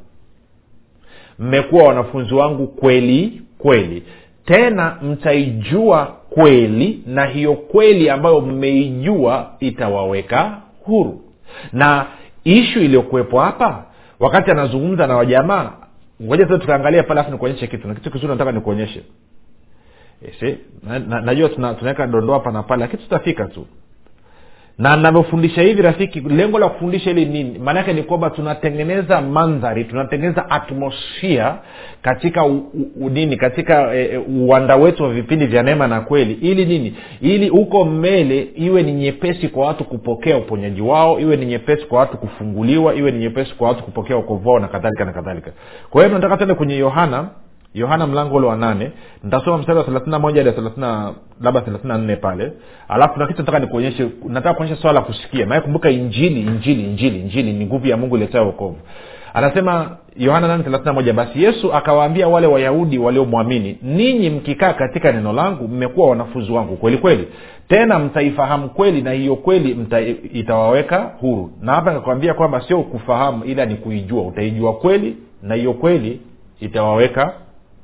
mmekuwa 1.38 1.84
wanafunzi 1.84 2.34
wangu 2.34 2.66
kweli 2.66 3.42
kweli 3.58 4.02
tena 4.44 4.96
mtaijua 5.02 6.06
kweli 6.30 7.02
na 7.06 7.26
hiyo 7.26 7.54
kweli 7.54 8.10
ambayo 8.10 8.40
mmeijua 8.40 9.50
itawaweka 9.60 10.58
huru. 10.84 11.20
Na 11.72 12.06
ishu 12.44 12.80
iliyokuwepo 12.80 13.40
hapa 13.40 13.84
wakati 14.20 14.50
anazungumza 14.50 15.06
na 15.06 15.16
wajamaa 15.16 15.72
ngoja 16.22 16.44
sasa 16.44 16.58
tukaangalia 16.58 17.02
pale 17.02 17.20
afu 17.20 17.30
nikuonyeshe 17.30 17.66
kitu 17.66 17.88
na 17.88 17.94
kitu 17.94 18.10
kizuri 18.10 18.32
nataka 18.32 18.52
nikuonyeshe. 18.52 19.02
Najua 20.22 20.56
na, 20.82 20.98
na, 20.98 21.20
najua 21.20 21.48
tunaweka 21.48 21.94
tuna 21.94 22.06
dondoo 22.06 22.32
hapa 22.32 22.52
na 22.52 22.62
pale 22.62 22.80
lakini 22.80 23.02
tutafika 23.02 23.44
tu 23.44 23.66
na 24.78 24.96
navyofundisha 24.96 25.62
hivi 25.62 25.82
rafiki 25.82 26.20
lengo 26.20 26.58
la 26.58 26.68
kufundisha 26.68 27.10
hili 27.10 27.24
nini 27.24 27.58
maanaake 27.58 27.92
ni 27.92 28.02
kwamba 28.02 28.30
tunatengeneza 28.30 29.20
mandhari 29.20 29.84
tunatengeneza 29.84 30.50
atmosphere 30.50 31.52
katika 32.02 32.44
nini 33.10 33.36
katika 33.36 33.94
e, 33.94 34.16
uwanda 34.18 34.76
wetu 34.76 35.02
wa 35.02 35.10
vipindi 35.12 35.46
vya 35.46 35.62
neema 35.62 35.86
na 35.86 36.00
kweli. 36.00 36.32
Ili 36.34 36.64
nini? 36.64 36.94
Ili 37.20 37.48
huko 37.48 37.84
mbele 37.84 38.48
iwe 38.56 38.82
ni 38.82 38.92
nyepesi 38.92 39.48
kwa 39.48 39.66
watu 39.66 39.84
kupokea 39.84 40.36
uponyaji 40.36 40.80
wao 40.80 41.20
iwe 41.20 41.36
ni 41.36 41.46
nyepesi 41.46 41.86
kwa 41.86 41.98
watu 41.98 42.18
kufunguliwa 42.18 42.94
iwe 42.94 43.10
ni 43.10 43.18
nyepesi 43.18 43.54
kwa 43.54 43.68
watu 43.68 43.84
kupokea 43.84 44.16
ukovu 44.16 44.48
wao 44.48 44.58
na 44.58 44.68
kadhalika 44.68 45.04
na 45.04 45.12
kadhalika. 45.12 45.50
Kwa 45.90 46.00
hiyo 46.02 46.08
tunataka 46.08 46.36
tuende 46.36 46.54
kwenye 46.54 46.76
yohana 46.76 47.28
yohana 47.74 48.06
mlango 48.06 48.36
ule 48.36 48.46
wa 48.46 48.56
nane. 48.56 48.90
Nitasoma 49.24 49.58
mstari 49.58 49.78
wa 49.78 49.84
thelathina 49.84 50.18
moja 50.18 50.44
hadi 50.44 50.70
labda 51.40 51.60
thelathina 51.60 51.98
nne 51.98 52.16
pale. 52.16 52.52
Alafu 52.88 53.18
na 53.18 53.26
kitu 53.26 53.38
nataka 53.38 53.58
nikuonyeshe 53.58 54.08
nataka 54.28 54.54
kuonyesha 54.54 54.82
swala 54.82 55.00
la 55.00 55.06
kusikia. 55.06 55.46
Maana 55.46 55.60
kumbuka 55.60 55.90
injili 55.90 56.40
injili 56.40 56.82
injili 56.84 57.20
injili 57.20 57.52
ni 57.52 57.66
nguvu 57.66 57.86
ya 57.86 57.96
mungu 57.96 58.16
iletea 58.16 58.42
wokovu. 58.42 58.76
Anasema 59.34 59.96
yohana 60.16 60.56
831 60.56 61.12
basi 61.12 61.42
yesu 61.42 61.72
akawaambia 61.74 62.28
wale 62.28 62.46
wayahudi 62.46 62.98
waliomwamini 62.98 63.78
ninyi 63.82 64.30
mkikaa 64.30 64.72
katika 64.72 65.12
neno 65.12 65.32
langu 65.32 65.68
mmekuwa 65.68 66.10
wanafunzi 66.10 66.52
wangu 66.52 66.76
kweli 66.76 66.98
kweli. 66.98 67.28
Tena 67.68 67.98
mtaifahamu 67.98 68.68
kweli 68.68 69.02
na 69.02 69.12
hiyo 69.12 69.36
kweli 69.36 69.74
mta, 69.74 70.00
itawaweka 70.32 70.98
huru. 71.20 71.50
Na 71.60 71.74
hapa 71.74 71.90
nikakwambia 71.92 72.34
kwamba 72.34 72.60
sio 72.60 72.82
kufahamu 72.82 73.44
ila 73.44 73.66
ni 73.66 73.74
kuijua. 73.74 74.22
Utaijua 74.22 74.72
kweli 74.72 75.16
na 75.42 75.54
hiyo 75.54 75.72
kweli 75.72 76.20
itawaweka 76.60 77.32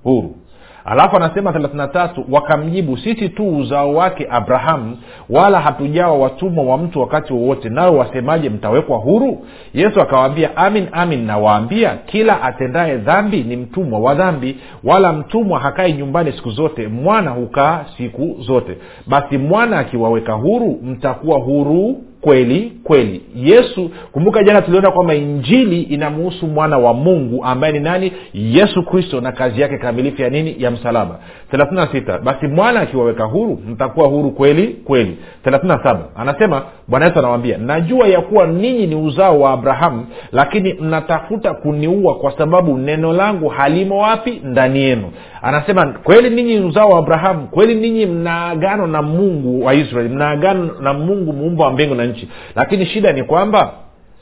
huru. 0.03 0.37
Alafu 0.85 1.17
anasema 1.17 1.53
thelathina 1.53 1.89
tatu 1.89 2.25
wakamjibu 2.31 2.97
sisi 2.99 3.29
tu 3.29 3.57
uzao 3.59 3.95
wake 3.95 4.27
abrahamu 4.31 4.97
wala 5.31 5.61
hatujawa 5.61 6.19
watumwa 6.19 6.65
wa 6.65 6.79
mtu 6.79 7.01
wakati 7.01 7.33
wowote. 7.33 7.69
Nawe 7.69 7.97
wasemaje 7.99 8.51
mtawekwa 8.51 8.99
huru? 8.99 9.47
Yesu 9.75 10.01
akawaambia 10.01 10.57
amin 10.57 10.89
amin 10.93 11.25
nawaambia 11.27 11.97
kila 12.07 12.43
atendaye 12.43 12.97
dhambi 12.97 13.43
ni 13.43 13.57
mtumwa 13.57 14.01
wa 14.01 14.15
dhambi 14.15 14.57
wala 14.85 15.13
mtumwa 15.13 15.61
hakai 15.61 15.93
nyumbani 15.93 16.33
siku 16.33 16.51
zote 16.51 16.89
mwana 16.89 17.31
hukaa 17.31 17.85
siku 17.97 18.37
zote. 18.41 18.77
Basi 19.07 19.39
mwana 19.39 19.79
akiwaweka 19.79 20.33
huru 20.33 20.79
mtakuwa 20.85 21.39
huru 21.39 21.97
kweli 22.21 22.73
kweli. 22.85 23.21
Yesu 23.37 23.91
kumbuka 24.13 24.43
jana 24.43 24.63
tuliona 24.63 24.91
kwamba 24.91 25.15
injili 25.15 25.83
inamuhusu 25.83 26.47
mwana 26.47 26.79
wa 26.79 26.95
mungu 26.95 27.45
ambaye 27.45 27.73
ni 27.73 27.81
nani? 27.81 28.13
Yesu 28.35 28.83
kristo 28.83 29.21
na 29.21 29.33
kazi 29.33 29.61
yake 29.61 29.79
kamilifu 29.79 30.23
ya 30.23 30.31
nini? 30.31 30.57
Ya 30.59 30.71
msalaba. 30.71 31.19
36 31.53 32.19
basi 32.23 32.47
mwana 32.47 32.81
akiwaweka 32.81 33.25
huru 33.25 33.59
mtakuwa 33.69 34.09
huru 34.09 34.31
kweli 34.31 34.69
kweli. 34.69 35.17
37 35.47 35.97
anasema 36.17 36.63
bwana 36.89 37.07
yesu 37.07 37.19
anawambia 37.19 37.59
najua 37.59 38.09
ya 38.09 38.21
kuwa 38.21 38.47
ninyi 38.47 38.87
ni 38.87 38.95
uzao 38.95 39.41
wa 39.41 39.53
abrahamu 39.53 40.07
lakini 40.33 40.73
mnatafuta 40.75 41.55
kuniua 41.55 42.15
kwa 42.15 42.39
sababu 42.39 42.79
neno 42.79 43.13
langu 43.13 43.49
halimo 43.49 43.99
wapi? 44.03 44.41
Ndani 44.45 44.79
yenu 44.81 45.11
anasema 45.43 45.87
kweli 45.87 46.31
ninyi 46.31 46.59
ni 46.59 46.67
uzao 46.67 46.89
wa 46.91 46.99
abrahamu 46.99 47.47
kweli 47.47 47.75
ninyi 47.75 48.07
mnaagano 48.07 48.87
na 48.87 49.03
mungu 49.03 49.65
wa 49.65 49.75
israeli 49.75 50.09
mnaagano 50.15 50.71
na 50.81 50.93
mungu 50.93 51.33
muumba 51.33 51.65
wa 51.65 51.73
mbingu 51.73 51.95
na 51.95 52.05
nchi. 52.05 52.29
Lakini 52.57 52.87
shida 52.87 53.13
ni 53.13 53.23
kwamba 53.25 53.73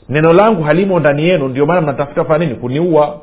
neno 0.09 0.33
langu 0.33 0.63
halimo 0.63 0.99
ndani 0.99 1.23
yenu 1.23 1.47
ndio 1.47 1.65
maana 1.65 1.81
mnatafuta 1.81 2.25
fanya 2.25 2.45
nini? 2.45 2.59
Kuniua. 2.59 3.17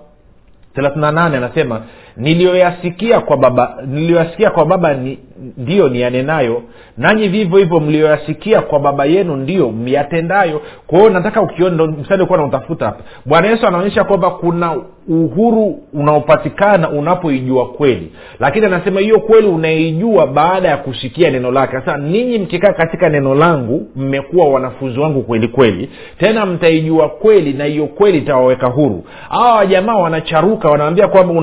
38 0.76 1.36
anasema 1.36 1.80
niliyoyasikia 2.16 3.20
kwa 3.20 3.36
baba 3.36 3.76
niliyoyasikia 3.86 4.50
kwa 4.50 4.66
baba 4.66 4.94
ni, 4.94 5.18
ndiyo 5.56 5.88
niyanenayo 5.88 6.62
nanyi 6.98 7.28
vivyo 7.28 7.58
hivyo 7.58 7.80
mliyoyasikia 7.80 8.60
kwa 8.60 8.80
baba 8.80 9.04
yenu 9.04 9.36
ndiyo 9.36 9.70
myatendayo. 9.70 10.60
Kwa 10.86 11.10
nataka 11.10 11.42
ukiona 11.42 11.86
mstari 11.86 12.26
kuwa 12.26 12.38
nautafuta 12.38 12.86
hapa. 12.86 13.04
Bwana 13.26 13.48
yesu 13.48 13.66
anaonyesha 13.66 14.04
kwamba 14.04 14.30
kuna 14.30 14.76
uhuru 15.08 15.78
unaopatikana 15.92 16.90
unapoijua 16.90 17.66
kweli. 17.68 18.12
Lakini 18.40 18.66
anasema 18.66 19.00
hiyo 19.00 19.20
kweli 19.20 19.46
unaijua 19.46 20.26
baada 20.26 20.68
ya 20.68 20.76
kusikia 20.76 21.30
neno 21.30 21.50
lake. 21.50 21.72
Sasa 21.76 21.96
ninyi 21.96 22.38
mkikaa 22.38 22.72
katika 22.72 23.08
neno 23.08 23.34
langu 23.34 23.86
mmekuwa 23.96 24.48
wanafunzi 24.48 25.00
wangu 25.00 25.22
kweli 25.22 25.48
kweli. 25.48 25.90
Tena 26.18 26.46
mtaijua 26.46 27.08
kweli 27.08 27.52
na 27.52 27.64
hiyo 27.64 27.86
kweli 27.86 28.18
itawaweka 28.18 28.66
huru. 28.66 29.04
Hawa 29.28 29.54
wajamaa 29.56 29.94
wanacharuka 29.96 30.68
wanaambia 30.68 31.08
kwamba 31.08 31.34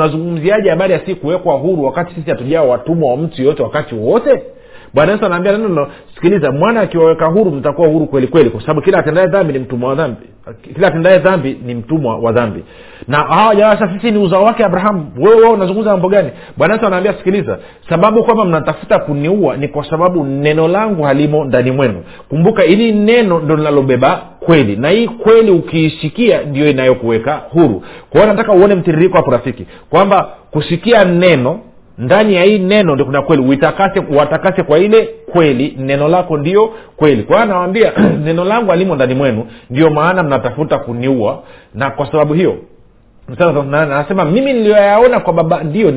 unazungumziaje 0.64 0.70
habari 0.70 0.94
ya 0.94 1.06
si 1.06 1.16
kuwekwa 1.16 1.54
huru 1.56 1.84
wakati 1.84 2.16
sisi 2.16 2.30
hatujawa 2.30 2.68
watumwa 2.70 3.12
wa 3.12 3.18
mtu 3.18 3.42
yoyote 3.42 3.64
wakati 3.64 3.96
wowote? 3.96 4.44
Bwana 4.94 5.12
yesu 5.12 5.26
anaambia 5.26 5.58
neno 5.58 5.88
sikiliza 6.16 6.52
mwana 6.52 6.82
akiwaweka 6.82 7.26
huru 7.26 7.52
mtakuwa 7.52 7.88
huru 7.88 8.06
kweli 8.08 8.28
kweli 8.28 8.50
kwa 8.50 8.62
sababu 8.62 8.82
kila 8.82 8.98
atendaye 9.00 9.28
dhambi 9.28 9.54
ni 9.54 9.60
mtumwa 9.60 9.90
wa 9.90 9.96
dhambi. 9.96 10.28
Kila 10.74 10.88
atendaye 10.88 11.20
dhambi 11.20 11.58
ni 11.66 11.76
mtumwa 11.76 12.18
wa 12.18 12.32
dhambi 12.32 12.64
na 13.08 13.18
hawa 13.18 13.56
jamaa 13.56 13.78
sasa 13.78 13.94
sisi 13.94 14.12
ni 14.12 14.18
uzao 14.18 14.44
wake 14.44 14.66
abrahamu. 14.66 15.12
Wewe 15.18 15.50
unazungumza 15.50 15.92
mambo 15.92 16.10
gani? 16.10 16.30
Bwana 16.58 16.74
yesu 16.74 16.88
anaambia 16.88 17.14
sikiliza 17.14 17.58
sababu 17.90 18.24
kwamba 18.24 18.46
mnatafuta 18.46 19.00
kuniua 19.00 19.58
ni 19.58 19.68
kwa 19.68 19.90
sababu 19.90 20.24
neno 20.24 20.68
langu 20.68 21.04
halimo 21.04 21.44
ndani 21.46 21.72
mwenu. 21.72 22.04
Kumbuka 22.30 22.66
ili 22.66 22.92
neno 22.92 23.40
ndo 23.40 23.56
linalobeba 23.56 24.22
kweli. 24.40 24.76
Na 24.76 24.90
hii 24.90 25.08
kweli 25.08 25.52
ukiisikia 25.52 26.42
ndio 26.42 26.70
inayokuweka 26.70 27.42
huru. 27.50 27.84
Kwa 28.10 28.26
nataka 28.26 28.54
uone 28.54 28.76
mtiririko 28.76 29.18
hapo 29.18 29.32
rafiki 29.32 29.66
kwamba 29.90 30.30
kusikia 30.52 31.06
neno 31.06 31.60
ndani 31.98 32.36
ya 32.36 32.44
hii 32.44 32.60
neno 32.60 32.94
ndio 32.94 33.06
kuna 33.06 33.22
kweli. 33.22 33.44
Uitakase 33.44 34.04
watakase 34.16 34.64
kwa 34.64 34.80
ile 34.80 35.10
kweli. 35.32 35.76
Neno 35.80 36.08
lako 36.08 36.38
ndio 36.38 36.70
kweli. 36.96 37.24
Kwa 37.24 37.36
hiyo 37.36 37.44
anawambia 37.44 37.92
neno 38.26 38.46
langu 38.46 38.72
alimo 38.72 38.96
ndani 38.96 39.16
mwenu. 39.16 39.48
Ndio 39.70 39.90
maana 39.90 40.24
mnatafuta 40.24 40.78
kuniua 40.78 41.44
na 41.74 41.90
kwa 41.92 42.12
sababu 42.12 42.34
hiyo 42.34 42.58
anasema 43.74 44.26
mimi 44.26 44.54
niliyoyaona 44.54 45.20
kwa 45.20 45.34
baba 45.34 45.64
ndiyo 45.64 45.92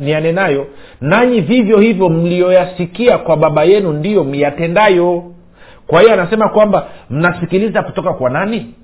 niyanenayo. 0.00 0.66
Nanyi 1.00 1.40
vivyo 1.40 1.78
hivyo 1.78 2.08
mliyoyasikia 2.08 3.18
kwa 3.18 3.36
baba 3.36 3.64
yenu 3.64 3.92
ndiyo 3.92 4.24
miyatendayo 4.24 5.24
kwa 5.86 6.00
hiyo 6.00 6.12
anasema 6.12 6.48
kwamba 6.48 6.86
mnasikiliza 7.10 7.82
kutoka 7.82 8.12
kwa 8.12 8.30
nani? 8.30 8.74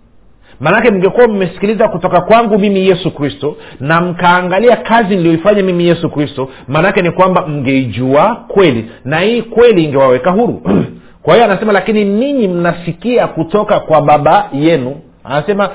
Maanake 0.60 0.90
mngekuwa 0.90 1.28
mmesikiliza 1.28 1.88
kutoka 1.88 2.20
kwangu 2.20 2.58
mimi 2.58 2.88
yesu 2.88 3.10
kristo 3.10 3.56
na 3.80 4.00
mkaangalia 4.00 4.76
kazi 4.76 5.16
niliyoifanya 5.16 5.62
mimi 5.62 5.86
yesu 5.86 6.10
kristo 6.10 6.48
maanake 6.68 7.02
ni 7.02 7.10
kwamba 7.10 7.46
mngeijua 7.46 8.44
kweli 8.48 8.90
na 9.04 9.20
hii 9.20 9.42
kweli 9.42 9.84
ingewaweka 9.84 10.30
huru. 10.30 10.62
Kwa 11.22 11.34
hiyo 11.34 11.44
anasema 11.44 11.72
lakini 11.72 12.04
ninyi 12.04 12.48
mnasikia 12.48 13.26
kutoka 13.26 13.80
kwa 13.80 14.02
baba 14.02 14.48
yenu 14.52 14.96
anasema 15.24 15.70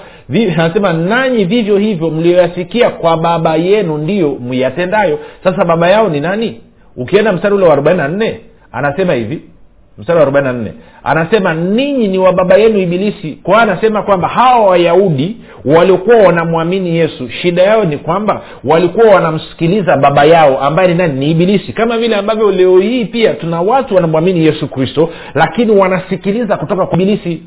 anasema 0.57 0.93
nanyi 0.93 1.45
vivyo 1.45 1.77
hivyo 1.77 2.09
mlioyasikia 2.09 2.89
kwa 2.89 3.17
baba 3.17 3.55
yenu 3.55 3.97
ndiyo 3.97 4.37
myatendayo. 4.49 5.19
Sasa 5.43 5.65
baba 5.65 5.89
yao 5.89 6.09
ni 6.09 6.19
nani? 6.19 6.61
Ukienda 6.95 7.31
mstari 7.33 7.55
ule 7.55 7.65
wa 7.65 7.73
arobaini 7.73 7.97
na 7.99 8.07
nne 8.07 8.39
anasema 8.71 9.13
hivi. 9.13 9.41
Mstari 9.97 10.17
wa 10.17 10.21
arobaini 10.23 10.47
na 10.47 10.53
nne. 10.53 10.73
Anasema 11.03 11.53
ninyi 11.53 12.07
ni 12.07 12.17
wa 12.17 12.33
baba 12.33 12.55
yenu 12.57 12.79
ibilisi. 12.79 13.37
Kwa 13.43 13.61
anasema 13.61 14.03
kwamba 14.03 14.27
hawa 14.27 14.65
wayahudi 14.65 15.37
waliokuwa 15.65 16.17
wanamwamini 16.17 16.97
yesu. 16.97 17.29
Shida 17.29 17.63
yao 17.63 17.83
ni 17.83 17.97
kwamba 17.97 18.41
walikuwa 18.63 19.05
wanamsikiliza 19.15 19.97
baba 19.97 20.23
yao 20.25 20.59
ambaye 20.59 20.87
ni 20.87 20.93
nani? 20.95 21.19
Ni 21.19 21.31
ibilisi. 21.31 21.73
Kama 21.73 21.97
vile 21.97 22.15
ambavyo 22.15 22.51
leo 22.51 22.79
hii 22.79 23.05
pia 23.05 23.33
tuna 23.33 23.61
watu 23.61 23.95
wanamwamini 23.95 24.45
yesu 24.45 24.67
kristo 24.67 25.09
lakini 25.35 25.71
wanasikiliza 25.71 26.57
kutoka 26.57 26.85
kwa 26.85 26.95
ibilisi 27.01 27.41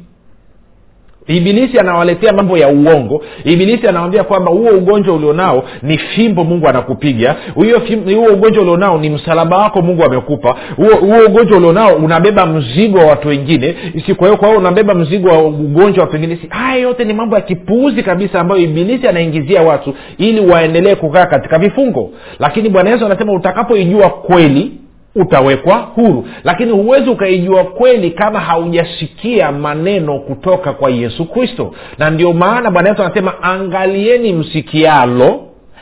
ibilisi 1.27 1.79
anawaletea 1.79 2.33
mambo 2.33 2.59
ya 2.59 2.69
uongo. 2.69 3.23
Ibilisi 3.45 3.89
anawambia 3.89 4.25
kwamba 4.25 4.51
huo 4.51 4.71
ugonjwa 4.71 5.15
ulionao 5.15 5.65
ni 5.83 5.99
fimbo 5.99 6.45
mungu 6.45 6.69
anakupiga 6.69 7.37
huo 7.55 8.27
ugonjwa 8.33 8.63
ulionao 8.63 8.99
ni 8.99 9.11
msalaba 9.11 9.59
wako 9.59 9.83
mungu 9.83 10.05
amekupa. 10.05 10.57
Huo 10.77 11.19
ugonjwa 11.29 11.59
ulionao 11.59 11.95
unabeba 11.97 12.47
mzigo 12.47 12.99
wa 12.99 13.05
watu 13.07 13.29
wengine. 13.29 13.75
Hiyo 14.05 14.37
kwa 14.37 14.49
hiyo 14.49 14.59
unabeba 14.59 14.95
mzigo 14.95 15.29
wa 15.29 15.39
ugonjwa 15.43 16.05
wa 16.05 16.11
watu 16.11 16.13
wengine 16.13 16.39
haya 16.49 16.77
yote 16.83 17.05
ni 17.05 17.13
mambo 17.15 17.37
ya 17.37 17.43
kipuuzi 17.43 18.03
kabisa 18.03 18.41
ambayo 18.41 18.61
ibilisi 18.61 19.09
anaingizia 19.09 19.63
watu 19.63 19.95
ili 20.19 20.41
waendelee 20.41 20.95
kukaa 20.95 21.27
katika 21.27 21.59
vifungo. 21.59 22.11
Lakini 22.39 22.69
bwana 22.69 22.91
yesu 22.91 23.07
anasema 23.07 23.33
utakapoijua 23.33 24.11
kweli 24.11 24.73
utawekwa 25.15 25.77
huru. 25.77 26.29
Lakini 26.45 26.71
huwezi 26.73 27.11
ukaijua 27.11 27.65
kweli 27.65 28.11
kama 28.11 28.41
haujasikia 28.41 29.53
maneno 29.53 30.19
kutoka 30.19 30.73
kwa 30.73 30.91
yesu 30.91 31.25
kristo. 31.25 31.75
Na 31.99 32.11
ndio 32.11 32.33
maana 32.33 32.71
bwana 32.71 32.89
yesu 32.89 33.03
anasema 33.03 33.43
angalieni 33.43 34.33
msikialo 34.33 35.41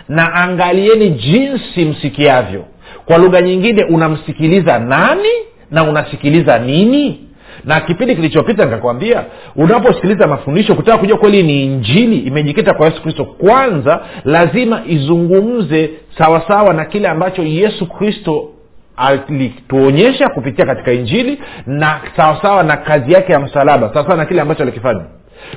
na 0.09 0.35
angalieni 0.35 1.11
jinsi 1.11 1.85
msikiavyo. 1.85 2.65
Kwa 3.05 3.19
lugha 3.19 3.41
nyingine 3.41 3.85
unamsikiliza 3.85 4.79
nani 4.79 5.29
na 5.71 5.85
unasikiliza 5.85 6.59
nini? 6.59 7.21
Na 7.65 7.81
kipindi 7.81 8.17
kilichopita 8.17 8.65
nikakwambia 8.65 9.25
unaposikiliza 9.57 10.27
mafundisho 10.27 10.75
kutaka 10.75 10.99
kujua 10.99 11.19
kweli 11.19 11.43
ni 11.43 11.65
injili 11.65 12.17
imejikita 12.19 12.75
kwa 12.75 12.87
yesu 12.87 13.03
kristo 13.03 13.25
kwanza 13.25 14.01
lazima 14.25 14.83
izungumze 14.87 15.91
sawasawa 16.19 16.75
na 16.75 16.85
kile 16.85 17.09
ambacho 17.09 17.43
yesu 17.43 17.87
kristo 17.87 18.49
alituonyesha 18.99 20.29
kupitia 20.29 20.67
katika 20.67 20.93
injili 20.93 21.41
na 21.67 22.01
sawasawa 22.17 22.63
na 22.63 22.77
kazi 22.77 23.13
yake 23.13 23.33
ya 23.33 23.41
msalaba 23.41 23.89
sawasawa 23.95 24.17
na 24.17 24.27
kile 24.27 24.41
ambacho 24.41 24.63
alikifanya. 24.63 25.05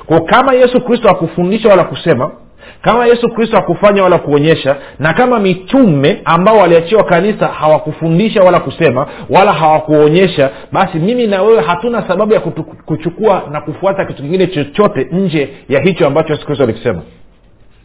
Ko 0.06 0.22
kama 0.22 0.54
yesu 0.54 0.82
kristo 0.82 1.10
akufundisha 1.10 1.70
wala 1.70 1.84
kusema 1.84 2.32
kama 2.82 3.06
yesu 3.06 3.30
kristo 3.30 3.56
hakufanya 3.56 4.04
wala 4.04 4.18
kuonyesha 4.18 4.76
na 5.00 5.14
kama 5.14 5.40
mitume 5.40 6.22
ambao 6.26 6.58
waliachiwa 6.58 7.04
kanisa 7.04 7.48
hawakufundisha 7.48 8.42
wala 8.44 8.60
kusema 8.60 9.08
wala 9.30 9.54
hawakuonyesha 9.54 10.50
basi 10.72 11.00
mimi 11.00 11.28
na 11.28 11.42
wewe 11.42 11.62
hatuna 11.62 12.08
sababu 12.08 12.34
ya 12.34 12.40
kutu, 12.40 12.64
kuchukua 12.64 13.44
na 13.52 13.62
kufuata 13.62 14.06
kitu 14.06 14.24
kingine 14.24 14.48
chochote 14.48 15.08
nje 15.12 15.50
ya 15.70 15.82
hicho 15.82 16.08
ambacho 16.08 16.34
yesu 16.34 16.46
kristo 16.46 16.64
alikisema 16.64 17.02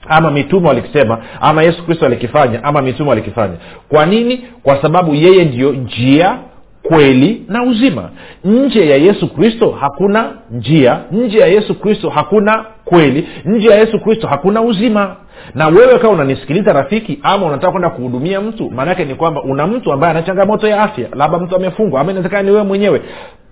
ama 0.09 0.31
mitume 0.31 0.69
walikisema 0.69 1.19
ama 1.41 1.63
yesu 1.63 1.87
kristo 1.87 2.07
alikifanya 2.07 2.65
ama 2.65 2.83
mitume 2.83 3.09
walikifanya. 3.09 3.55
Kwa 3.89 4.07
nini? 4.07 4.45
Kwa 4.63 4.83
sababu 4.83 5.15
yeye 5.15 5.45
ndiyo 5.45 5.73
njia 5.73 6.39
kweli 6.83 7.43
na 7.49 7.63
uzima. 7.63 8.11
Nje 8.45 8.89
ya 8.89 8.97
yesu 8.97 9.35
kristo 9.35 9.77
hakuna 9.81 10.31
njia 10.51 10.99
nje 11.13 11.39
ya 11.39 11.47
yesu 11.47 11.75
kristo 11.75 12.11
hakuna 12.11 12.65
kweli 12.85 13.29
nje 13.45 13.69
ya 13.69 13.77
yesu 13.79 14.01
kristo 14.01 14.27
hakuna 14.27 14.63
uzima. 14.63 15.17
Na 15.55 15.69
wewe 15.69 15.99
kawa 15.99 16.15
unanisikiliza 16.15 16.73
rafiki 16.73 17.19
ama 17.23 17.47
unataka 17.47 17.71
kwenda 17.71 17.91
kuhudumia 17.91 18.41
mtu 18.41 18.71
maanaake 18.71 19.05
ni 19.05 19.15
kwamba 19.15 19.43
una 19.43 19.67
mtu 19.67 19.93
ambaye 19.93 20.11
ana 20.11 20.23
changamoto 20.23 20.69
ya 20.69 20.83
afya 20.83 21.09
labda 21.15 21.39
mtu 21.39 21.57
amefungwa 21.57 22.01
ama 22.01 22.11
inawezekana 22.11 22.43
ni 22.43 22.51
wewe 22.51 22.63
mwenyewe 22.63 23.03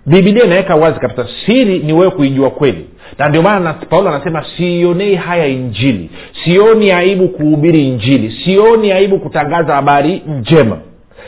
bibilia 0.05 0.43
inaweka 0.45 0.75
wazi 0.75 0.99
kabisa 0.99 1.27
siri 1.45 1.79
ni 1.79 1.93
wewe 1.93 2.11
kuijua 2.11 2.49
kweli. 2.49 2.89
Na 3.17 3.29
ndio 3.29 3.41
maana 3.41 3.73
paulo 3.73 4.09
anasema 4.09 4.45
siionei 4.57 5.15
haya 5.15 5.47
injili. 5.47 6.09
Sioni 6.43 6.91
aibu 6.91 7.27
kuhubiri 7.29 7.87
injili. 7.87 8.31
Sioni 8.45 8.91
aibu 8.91 9.19
kutangaza 9.19 9.75
habari 9.75 10.23
njema. 10.27 10.77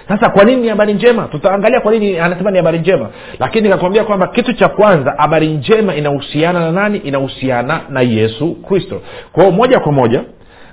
Sasa 0.08 0.30
kwa 0.30 0.44
nini 0.44 0.62
ni 0.62 0.68
habari 0.68 0.94
njema? 0.94 1.24
Tutaangalia 1.28 1.80
kwa 1.82 1.92
nini 1.92 2.20
anasema 2.20 2.52
ni 2.52 2.58
habari 2.58 2.80
njema. 2.80 3.10
Lakini 3.40 3.64
nikakwambia 3.64 4.04
kwamba 4.04 4.28
kitu 4.28 4.54
cha 4.54 4.68
kwanza 4.70 5.14
habari 5.18 5.48
njema 5.48 5.96
inahusiana 5.96 6.60
na 6.60 6.72
nani? 6.72 6.98
Inahusiana 6.98 7.82
na 7.90 8.02
yesu 8.02 8.56
kristo. 8.56 9.02
Kwao 9.32 9.52
moja 9.52 9.80
kwa 9.80 9.92
moja 9.92 10.24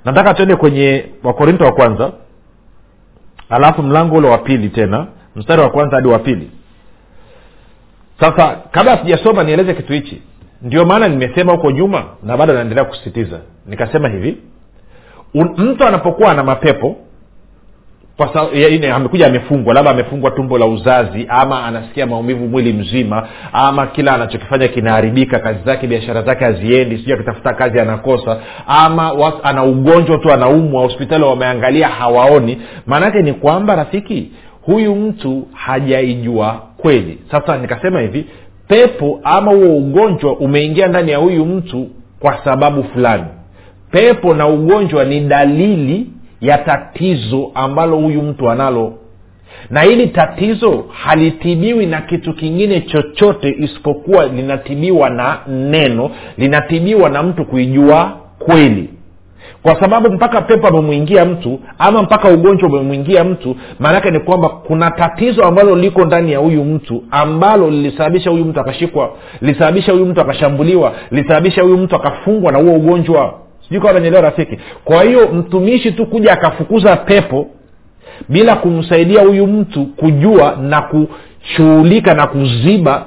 nataka 0.05 0.35
tuende 0.35 0.57
kwenye 0.57 1.05
wakorinto 1.23 1.65
wa 1.65 1.73
kwanza 1.73 2.13
alafu 3.51 3.83
mlango 3.83 4.17
ule 4.17 4.29
wa 4.29 4.39
pili 4.39 4.69
tena 4.69 5.07
mstari 5.37 5.63
wa 5.63 5.71
kwanza 5.71 5.97
hadi 5.97 6.09
wa 6.09 6.19
pili 6.19 6.51
sasa 8.21 8.57
kabla 8.71 8.99
sijasoma 8.99 9.45
nieleze 9.45 9.75
kitu 9.75 9.93
hichi. 9.93 10.23
Ndio 10.63 10.85
maana 10.85 11.09
nimesema 11.09 11.53
huko 11.53 11.71
nyuma 11.71 12.05
na 12.23 12.37
bado 12.37 12.53
naendelea 12.53 12.85
kusisitiza. 12.85 13.39
Nikasema 13.67 14.09
hivi 14.09 14.37
mtu 15.57 15.85
anapokuwa 15.87 16.31
ana 16.31 16.45
mapepo 16.45 16.97
amekuja 18.95 19.27
amefungwa 19.27 19.75
labda 19.75 19.91
amefungwa 19.91 20.31
tumbo 20.31 20.59
la 20.59 20.67
uzazi 20.67 21.27
ama 21.29 21.65
anasikia 21.65 22.07
maumivu 22.07 22.49
mwili 22.49 22.73
mzima 22.73 23.29
ama 23.53 23.87
kila 23.87 24.15
anachokifanya 24.15 24.69
kinaharibika 24.69 25.39
kazi 25.39 25.59
zake 25.65 25.87
biashara 25.87 26.23
zake 26.23 26.45
haziendi 26.45 26.97
sijui 26.97 27.13
akitafuta 27.13 27.55
kazi 27.55 27.81
anakosa 27.81 28.41
ama 28.67 29.13
was, 29.13 29.35
ana 29.43 29.65
ugonjwa 29.65 30.19
tu 30.19 30.33
anaumwa 30.33 30.83
hospitali 30.83 31.25
wameangalia 31.25 31.89
hawaoni. 31.89 32.63
Maanaake 32.87 33.23
ni 33.23 33.33
kwamba 33.33 33.75
rafiki 33.77 34.33
huyu 34.63 34.95
mtu 34.95 35.47
hajaijua 35.53 36.63
kweli. 36.85 37.19
Sasa 37.31 37.59
nikasema 37.59 38.01
hivi 38.01 38.27
pepo 38.69 39.21
ama 39.25 39.51
huo 39.53 39.77
ugonjwa 39.77 40.37
umeingia 40.37 40.87
ndani 40.87 41.11
ya 41.11 41.19
huyu 41.19 41.47
mtu 41.47 41.89
kwa 42.21 42.45
sababu 42.45 42.85
fulani. 42.85 43.25
Pepo 43.91 44.35
na 44.35 44.49
ugonjwa 44.49 45.05
ni 45.05 45.21
dalili 45.21 46.07
ya 46.41 46.59
tatizo 46.59 47.51
ambalo 47.55 47.97
huyu 47.97 48.23
mtu 48.23 48.51
analo. 48.51 48.93
Na 49.71 49.83
hili 49.83 50.07
tatizo 50.07 50.85
halitibiwi 50.93 51.87
na 51.87 52.01
kitu 52.01 52.33
kingine 52.35 52.81
chochote 52.81 53.57
isipokuwa 53.59 54.27
linatibiwa 54.27 55.11
na 55.11 55.39
neno 55.49 56.11
linatibiwa 56.39 57.11
na 57.11 57.23
mtu 57.23 57.45
kuijua 57.45 58.17
kweli 58.39 58.89
kwa 59.65 59.81
sababu 59.81 60.13
mpaka 60.13 60.41
pepo 60.43 60.67
amemwingia 60.69 61.25
mtu 61.25 61.61
ama 61.79 62.03
mpaka 62.03 62.29
ugonjwa 62.29 62.69
umemwingia 62.69 63.25
mtu 63.25 63.57
maanake 63.79 64.11
ni 64.11 64.21
kwamba 64.21 64.49
kuna 64.49 64.91
tatizo 64.91 65.45
ambalo 65.45 65.77
liko 65.77 66.05
ndani 66.05 66.33
ya 66.33 66.39
huyu 66.39 66.65
mtu 66.65 67.03
ambalo 67.11 67.71
lilisababisha 67.71 68.31
huyu 68.31 68.45
mtu 68.45 68.61
akashikwa 68.61 69.11
lilisababisha 69.41 69.93
huyu 69.93 70.07
mtu 70.07 70.21
akashambuliwa 70.21 70.93
lilisababisha 71.11 71.63
huyu 71.63 71.77
mtu 71.79 71.97
akafungwa 71.97 72.53
na 72.53 72.59
huo 72.59 72.75
ugonjwa. 72.75 73.35
Sijui 73.63 73.81
kawa 73.81 73.93
nanyelewa 73.93 74.23
rafiki. 74.23 74.59
Kwa 74.85 75.03
hiyo 75.03 75.29
mtumishi 75.29 75.93
tu 75.93 76.07
kuja 76.07 76.33
akafukuza 76.33 76.97
pepo 76.97 77.47
bila 78.29 78.57
kumsaidia 78.57 79.21
huyu 79.23 79.47
mtu 79.47 79.87
kujua 79.87 80.57
na 80.63 80.83
kushughulika 80.83 82.15
na 82.15 82.27
kuziba 82.27 83.07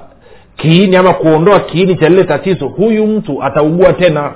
kiini 0.55 0.95
ama 0.95 1.13
kuondoa 1.13 1.59
kiini 1.59 1.95
cha 1.95 2.09
lile 2.09 2.23
tatizo 2.23 2.67
huyu 2.67 3.07
mtu 3.07 3.43
ataugua 3.43 3.93
tena 3.93 4.31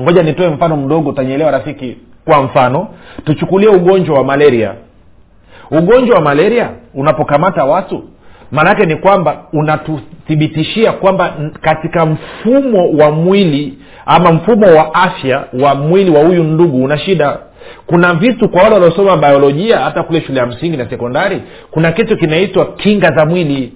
ngoja 0.00 0.22
nitoe 0.22 0.48
mfano 0.48 0.76
mdogo 0.76 1.10
utanyelewa 1.10 1.50
rafiki 1.50 1.96
kwa 2.24 2.42
mfano 2.42 2.88
tuchukulie 3.24 3.68
ugonjwa 3.68 4.18
wa 4.18 4.24
malaria. 4.24 4.74
Ugonjwa 5.70 6.16
wa 6.16 6.22
malaria 6.22 6.70
unapokamata 6.94 7.64
watu 7.64 8.02
maanaake 8.52 8.86
ni 8.86 8.96
kwamba 8.96 9.44
unatuthibitishia 9.52 10.92
kwamba 10.92 11.34
katika 11.60 12.06
mfumo 12.06 12.90
wa 12.90 13.10
mwili 13.10 13.78
ama 14.06 14.32
mfumo 14.32 14.66
wa 14.66 14.94
afya 14.94 15.44
wa 15.62 15.74
mwili 15.74 16.10
wa 16.10 16.22
huyu 16.24 16.44
ndugu 16.44 16.84
una 16.84 16.98
shida. 16.98 17.38
Kuna 17.86 18.14
vitu 18.14 18.48
kwa 18.48 18.62
wale 18.62 18.74
waliosoma 18.74 19.16
biolojia 19.16 19.78
hata 19.78 20.02
kule 20.02 20.20
shule 20.20 20.40
ya 20.40 20.46
msingi 20.46 20.76
na 20.76 20.90
sekondari 20.90 21.42
kuna 21.70 21.92
kitu 21.92 22.16
kinaitwa 22.16 22.66
kinga 22.66 23.10
za 23.16 23.26
mwili 23.26 23.72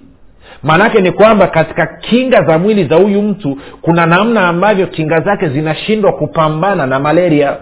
maanaake 0.63 1.01
ni 1.01 1.11
kwamba 1.11 1.47
katika 1.47 1.85
kinga 2.01 2.43
za 2.43 2.57
mwili 2.59 2.83
za 2.85 2.95
huyu 2.95 3.21
mtu 3.21 3.57
kuna 3.81 4.05
namna 4.05 4.47
ambavyo 4.47 4.87
kinga 4.87 5.19
zake 5.21 5.49
zinashindwa 5.49 6.11
kupambana 6.13 6.85
na 6.87 6.99
malaria. 6.99 7.57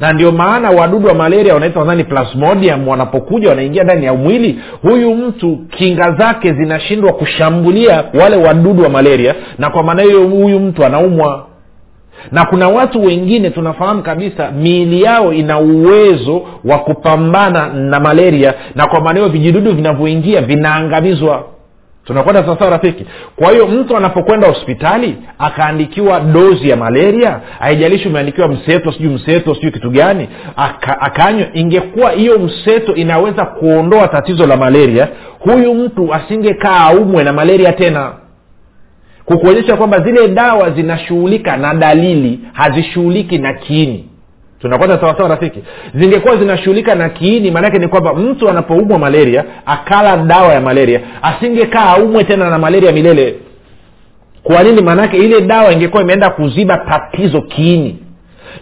Na 0.00 0.12
ndio 0.12 0.32
maana 0.32 0.70
wadudu 0.70 1.08
wa 1.08 1.14
malaria 1.14 1.54
wanaitwa 1.54 1.82
nadhani 1.84 2.04
plasmodium 2.04 2.88
wanapokuja 2.88 3.48
wanaingia 3.48 3.84
ndani 3.84 4.06
ya 4.06 4.14
mwili 4.14 4.60
huyu 4.82 5.14
mtu 5.14 5.56
kinga 5.70 6.12
zake 6.12 6.52
zinashindwa 6.52 7.12
kushambulia 7.12 8.04
wale 8.20 8.36
wadudu 8.36 8.82
wa 8.82 8.88
malaria 8.88 9.34
na 9.58 9.70
kwa 9.70 9.82
maana 9.82 10.02
hiyo 10.02 10.26
huyu 10.28 10.60
mtu 10.60 10.84
anaumwa. 10.84 11.46
Na 12.32 12.44
kuna 12.44 12.68
watu 12.68 13.04
wengine 13.04 13.50
tunafahamu 13.50 14.02
kabisa 14.02 14.50
miili 14.50 15.02
yao 15.02 15.32
ina 15.32 15.58
uwezo 15.58 16.42
wa 16.64 16.78
kupambana 16.78 17.66
na 17.68 18.00
malaria 18.00 18.54
na 18.74 18.86
kwa 18.86 19.00
maana 19.00 19.18
hiyo 19.20 19.32
vijidudu 19.32 19.72
vinavyoingia 19.72 20.40
vinaangamizwa 20.42 21.44
tunakwenda 22.08 22.44
sawasawa 22.44 22.70
rafiki. 22.70 23.06
Kwa 23.36 23.52
hiyo 23.52 23.66
mtu 23.66 23.96
anapokwenda 23.96 24.48
hospitali 24.48 25.16
akaandikiwa 25.38 26.20
dozi 26.20 26.68
ya 26.68 26.76
malaria 26.76 27.40
haijalishi 27.58 28.08
umeandikiwa 28.08 28.48
mseto 28.48 28.92
sijui 28.92 29.14
mseto 29.14 29.54
sijui 29.54 29.70
kitu 29.70 29.90
gani 29.90 30.28
aka, 30.56 31.00
akanywa 31.00 31.46
ingekuwa 31.54 32.10
hiyo 32.10 32.38
mseto 32.38 32.94
inaweza 32.94 33.44
kuondoa 33.46 34.08
tatizo 34.08 34.46
la 34.46 34.56
malaria 34.56 35.08
huyu 35.38 35.74
mtu 35.74 36.14
asingekaa 36.14 36.80
aumwe 36.80 37.24
na 37.24 37.32
malaria 37.32 37.72
tena. 37.72 38.12
Kukuonyesha 39.24 39.76
kwamba 39.76 40.00
zile 40.00 40.28
dawa 40.28 40.70
zinashughulika 40.70 41.56
na 41.56 41.74
dalili 41.74 42.40
hazishughuliki 42.52 43.38
na 43.38 43.52
kiini 43.54 44.07
tunakwenda 44.60 45.00
sawasawa 45.00 45.28
rafiki? 45.28 45.62
Zingekuwa 45.94 46.36
zinashughulika 46.36 46.94
na 46.94 47.08
kiini 47.08 47.50
maanake 47.50 47.78
ni 47.78 47.88
kwamba 47.88 48.14
mtu 48.14 48.48
anapoumwa 48.50 48.98
malaria 48.98 49.44
akala 49.66 50.16
dawa 50.16 50.52
ya 50.54 50.60
malaria 50.60 51.00
asingekaa 51.22 51.84
aumwe 51.84 52.24
tena 52.24 52.50
na 52.50 52.58
malaria 52.58 52.92
milele. 52.92 53.34
Kwa 54.42 54.62
nini? 54.62 54.82
Maanake 54.82 55.16
ile 55.16 55.40
dawa 55.40 55.72
ingekuwa 55.72 56.02
imeenda 56.02 56.30
kuziba 56.30 56.76
tatizo 56.78 57.42
kiini. 57.42 57.96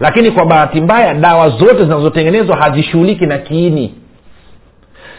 Lakini 0.01 0.31
kwa 0.31 0.47
bahati 0.47 0.81
mbaya 0.81 1.15
dawa 1.15 1.49
zote 1.49 1.85
zinazotengenezwa 1.85 2.57
hazishughuliki 2.57 3.27
na 3.27 3.39
kiini. 3.39 3.95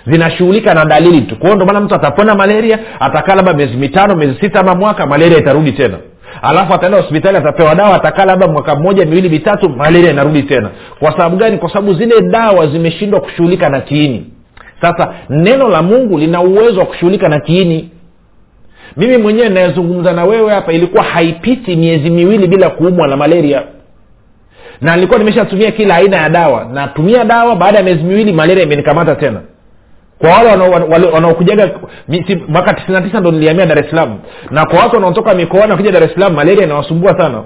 Zinashughulika 0.07 0.73
na 0.73 0.85
dalili 0.85 1.21
tu. 1.21 1.35
Kwao 1.35 1.55
maana 1.55 1.81
mtu 1.81 1.95
atapona 1.95 2.35
malaria 2.35 2.79
atakaa 2.99 3.35
labda 3.35 3.53
miezi 3.53 3.77
mitano 3.77 4.15
miezi 4.15 4.39
sita 4.39 4.59
ama 4.59 4.75
mwaka 4.75 5.05
malaria 5.07 5.37
itarudi 5.37 5.71
tena 5.71 5.97
alafu 6.41 6.73
ataenda 6.73 6.97
hospitali 6.97 7.38
atapewa 7.38 7.76
dawa 7.76 7.95
atakaa 7.95 8.26
labda 8.26 8.47
mwaka 8.47 8.76
mmoja 8.76 9.06
miwili 9.06 9.30
mitatu 9.30 9.69
malaria 9.69 10.12
inarudi 10.12 10.43
tena. 10.43 10.69
Kwa 11.00 11.12
sababu 11.12 11.38
gani? 11.38 11.58
Kwa 11.58 11.69
sababu 11.69 11.93
zile 11.93 12.21
dawa 12.21 12.67
zimeshindwa 12.67 13.21
kushughulika 13.21 13.69
na 13.69 13.82
kiini. 13.82 14.26
Sasa 14.82 15.13
neno 15.30 15.69
la 15.69 15.82
mungu 15.82 16.17
lina 16.17 16.41
uwezo 16.41 16.80
wa 16.80 16.86
kushughulika 16.86 17.30
na 17.30 17.39
kiini. 17.39 17.89
Mimi 18.97 19.17
mwenyewe 19.17 19.50
nayezungumza 19.50 20.13
na 20.13 20.26
wewe 20.26 20.54
hapa 20.54 20.71
ilikuwa 20.73 21.04
haipiti 21.04 21.76
miezi 21.76 22.10
miwili 22.10 22.47
bila 22.47 22.69
kuumwa 22.69 23.08
na 23.08 23.17
malaria. 23.17 23.63
Na 24.82 24.95
nilikuwa 24.95 25.19
nimeshatumia 25.19 25.71
kila 25.71 25.95
aina 25.95 26.17
ya 26.17 26.30
dawa. 26.30 26.65
Natumia 26.73 27.23
dawa 27.23 27.56
baada 27.56 27.78
ya 27.78 27.84
miezi 27.84 28.04
miwili 28.04 28.34
malaria 28.34 28.63
imenikamata 28.63 29.15
tena 29.15 29.41
kwa 30.19 30.30
wale 30.30 31.08
wanaokujaga 31.13 31.69
mwaka 32.47 32.73
tisina 32.73 33.01
tisa 33.01 33.19
ndo 33.19 33.32
niliamia 33.32 33.65
dar 33.65 33.80
es 33.80 33.89
salaam. 33.89 34.19
Na 34.51 34.65
kwa 34.65 34.80
watu 34.80 34.95
wanaotoka 34.95 35.34
mikoani 35.34 35.71
wakija 35.71 35.91
dar 35.91 36.03
es 36.03 36.13
salaam 36.13 36.34
malaria 36.34 36.63
inawasumbua 36.63 37.17
sana. 37.19 37.43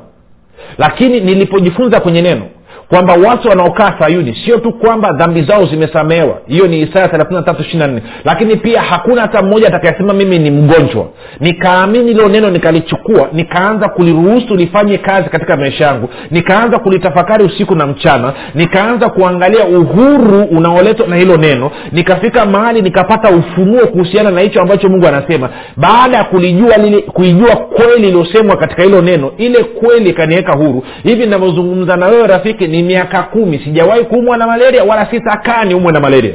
Lakini 0.78 1.20
nilipojifunza 1.20 2.00
kwenye 2.00 2.22
neno 2.22 2.46
kwamba 2.92 3.14
watu 3.14 3.50
wanaokaa 3.50 3.94
sayuni 4.00 4.38
sio 4.46 4.58
tu 4.58 4.72
kwamba 4.74 5.12
dhambi 5.14 5.42
zao 5.44 5.66
zimesamehewa. 5.66 6.38
Hiyo 6.48 6.68
ni 6.68 6.82
isaya 6.82 7.08
33 7.08 8.00
lakini 8.26 8.56
pia 8.56 8.82
hakuna 8.82 9.22
hata 9.22 9.42
mmoja 9.42 9.68
atakayesema 9.68 10.14
mimi 10.14 10.40
ni 10.40 10.52
mgonjwa. 10.52 11.06
Nikaamini 11.40 12.08
hilo 12.08 12.30
neno 12.30 12.50
nikalichukua 12.50 13.30
nikaanza 13.34 13.90
kuliruhusu 13.90 14.56
lifanye 14.56 14.98
kazi 14.98 15.30
katika 15.30 15.58
maisha 15.58 15.86
yangu. 15.86 16.10
Nikaanza 16.32 16.80
kulitafakari 16.80 17.44
usiku 17.44 17.76
na 17.76 17.88
mchana. 17.88 18.34
Nikaanza 18.56 19.10
kuangalia 19.10 19.66
uhuru 19.66 20.44
unaoletwa 20.44 21.08
na 21.08 21.16
hilo 21.16 21.38
neno. 21.38 21.72
Nikafika 21.92 22.46
mahali 22.46 22.82
nikapata 22.82 23.30
ufunuo 23.30 23.88
kuhusiana 23.88 24.32
na 24.32 24.42
hicho 24.42 24.62
ambacho 24.62 24.90
mungu 24.90 25.08
anasema. 25.08 25.50
Baada 25.78 26.18
ya 26.18 26.24
kulijua 26.24 26.78
lile 26.78 27.02
kuijua 27.02 27.56
kweli 27.56 28.08
iliyosemwa 28.08 28.58
katika 28.58 28.84
hilo 28.84 29.02
neno 29.02 29.32
ile 29.38 29.64
kweli 29.64 30.10
ikaniweka 30.10 30.54
huru. 30.54 30.84
Hivi 31.04 31.20
ninavyozungumza 31.26 31.96
na 31.98 32.08
wewe 32.08 32.28
rafiki 32.28 32.68
ni 32.68 32.81
miaka 32.84 33.24
kumi 33.24 33.60
sijawahi 33.60 34.04
kuumwa 34.04 34.38
na 34.38 34.48
malaria 34.48 34.84
wala 34.84 35.06
sitakani 35.12 35.74
umwe 35.76 35.92
na 35.94 36.00
malaria 36.00 36.34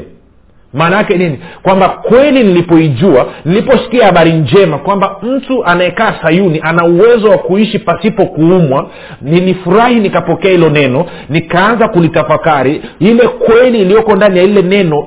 maana 0.77 0.97
yake 0.97 1.17
nini? 1.17 1.39
Kwamba 1.63 1.89
kweli 1.89 2.43
nilipoijua 2.45 3.27
niliposikia 3.45 4.07
habari 4.07 4.33
njema 4.33 4.79
kwamba 4.79 5.17
mtu 5.23 5.65
anayekaa 5.65 6.15
sayuni 6.23 6.61
ana 6.63 6.85
uwezo 6.85 7.31
wa 7.31 7.39
kuishi 7.39 7.79
pasipo 7.79 8.27
kuumwa 8.27 8.91
nilifurahi 9.23 9.95
nikapokea 10.01 10.51
hilo 10.51 10.69
neno 10.71 11.07
nikaanza 11.29 11.89
kulitafakari 11.89 12.83
ile 13.01 13.29
kweli 13.29 13.81
iliyoko 13.81 14.17
ndani 14.17 14.39
ya 14.39 14.45
ile 14.45 14.63
neno 14.63 15.07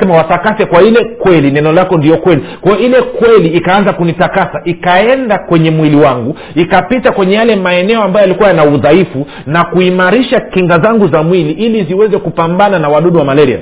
sema 0.00 0.14
watakase 0.16 0.66
kwa 0.66 0.82
ile 0.82 1.04
kweli 1.04 1.50
neno 1.50 1.72
lako 1.72 1.96
ndiyo 1.96 2.16
kweli. 2.16 2.42
Kwa 2.60 2.78
ile 2.78 3.02
kweli 3.02 3.48
ikaanza 3.48 3.92
kunitakasa 3.92 4.62
ikaenda 4.64 5.38
kwenye 5.38 5.70
mwili 5.70 5.96
wangu 5.96 6.36
ikapita 6.54 7.12
kwenye 7.12 7.34
yale 7.34 7.56
maeneo 7.56 8.02
ambayo 8.02 8.26
yalikuwa 8.26 8.48
yana 8.48 8.64
udhaifu 8.64 9.26
na 9.46 9.64
kuimarisha 9.64 10.40
kinga 10.40 10.78
zangu 10.78 11.08
za 11.08 11.22
mwili 11.22 11.50
ili 11.52 11.84
ziweze 11.84 12.18
kupambana 12.18 12.78
na 12.78 12.88
wadudu 12.88 13.18
wa 13.18 13.24
malaria 13.24 13.58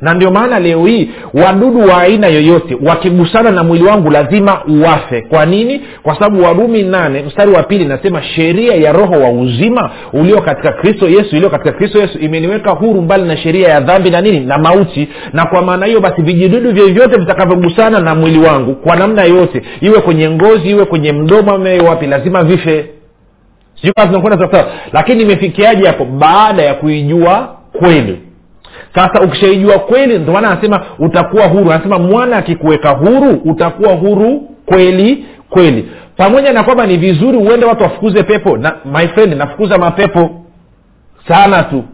na 0.00 0.14
ndio 0.14 0.30
maana 0.30 0.58
leo 0.58 0.86
hii 0.86 1.10
wadudu 1.34 1.80
wa 1.88 2.02
aina 2.02 2.26
yoyote 2.26 2.76
wakigusana 2.86 3.50
na 3.50 3.64
mwili 3.64 3.84
wangu 3.84 4.10
lazima 4.10 4.64
uwafe. 4.64 5.20
Kwa 5.22 5.46
nini? 5.46 5.80
Kwa 6.02 6.14
sababu 6.14 6.42
warumi 6.42 6.82
nane 6.82 7.22
mstari 7.22 7.50
wa 7.50 7.62
pili 7.62 7.84
nasema 7.84 8.22
sheria 8.22 8.74
ya 8.74 8.92
roho 8.92 9.12
wa 9.12 9.30
uzima 9.30 9.90
ulio 10.12 10.40
katika 10.40 10.72
kristo 10.72 11.08
yesu 11.08 11.36
iliyo 11.36 11.50
katika 11.50 11.72
kristo 11.72 11.98
yesu 12.00 12.18
imeniweka 12.18 12.70
huru 12.70 13.02
mbali 13.02 13.24
na 13.24 13.36
sheria 13.36 13.68
ya 13.68 13.80
dhambi 13.80 14.10
na 14.10 14.20
nini? 14.20 14.40
Na 14.40 14.58
mauti. 14.58 15.08
Na 15.32 15.46
kwa 15.46 15.62
maana 15.62 15.86
hiyo 15.86 16.00
basi 16.00 16.22
vijidudu 16.22 16.72
vyovyote 16.72 17.16
vitakavyogusana 17.16 18.00
na 18.00 18.14
mwili 18.14 18.38
wangu 18.38 18.74
kwa 18.74 18.96
namna 18.96 19.24
yoyote 19.24 19.62
iwe 19.80 20.00
kwenye 20.00 20.30
ngozi 20.30 20.70
iwe 20.70 20.84
kwenye 20.84 21.12
mdomo 21.12 21.52
ama 21.52 21.70
wapi 21.88 22.06
lazima 22.06 22.44
vife. 22.44 22.86
Sijui 23.74 23.92
kama 23.96 24.08
tunakwenda 24.08 24.38
sawasawa 24.38 24.72
lakini 24.92 25.22
imefikiaje 25.22 25.86
hapo? 25.86 26.04
Baada 26.04 26.62
ya 26.62 26.74
kuijua 26.74 27.56
kweli 27.72 28.18
sasa 28.94 29.20
ukishaijua 29.20 29.78
kweli 29.78 30.18
ndio 30.18 30.32
maana 30.34 30.50
anasema 30.50 30.80
utakuwa 30.98 31.46
huru. 31.46 31.72
Anasema 31.72 31.98
mwana 31.98 32.36
akikuweka 32.36 32.90
huru 32.90 33.30
utakuwa 33.44 33.92
huru 33.92 34.42
kweli 34.66 35.24
kweli. 35.50 35.88
Pamoja 36.16 36.52
na 36.52 36.62
kwamba 36.64 36.86
ni 36.86 36.96
vizuri 36.96 37.38
uende 37.38 37.66
watu 37.66 37.82
wafukuze 37.82 38.22
pepo 38.22 38.56
na 38.56 38.76
my 38.84 39.08
friend 39.08 39.34
nafukuza 39.34 39.78
mapepo 39.78 40.30
sana 41.28 41.62
tu 41.62 41.84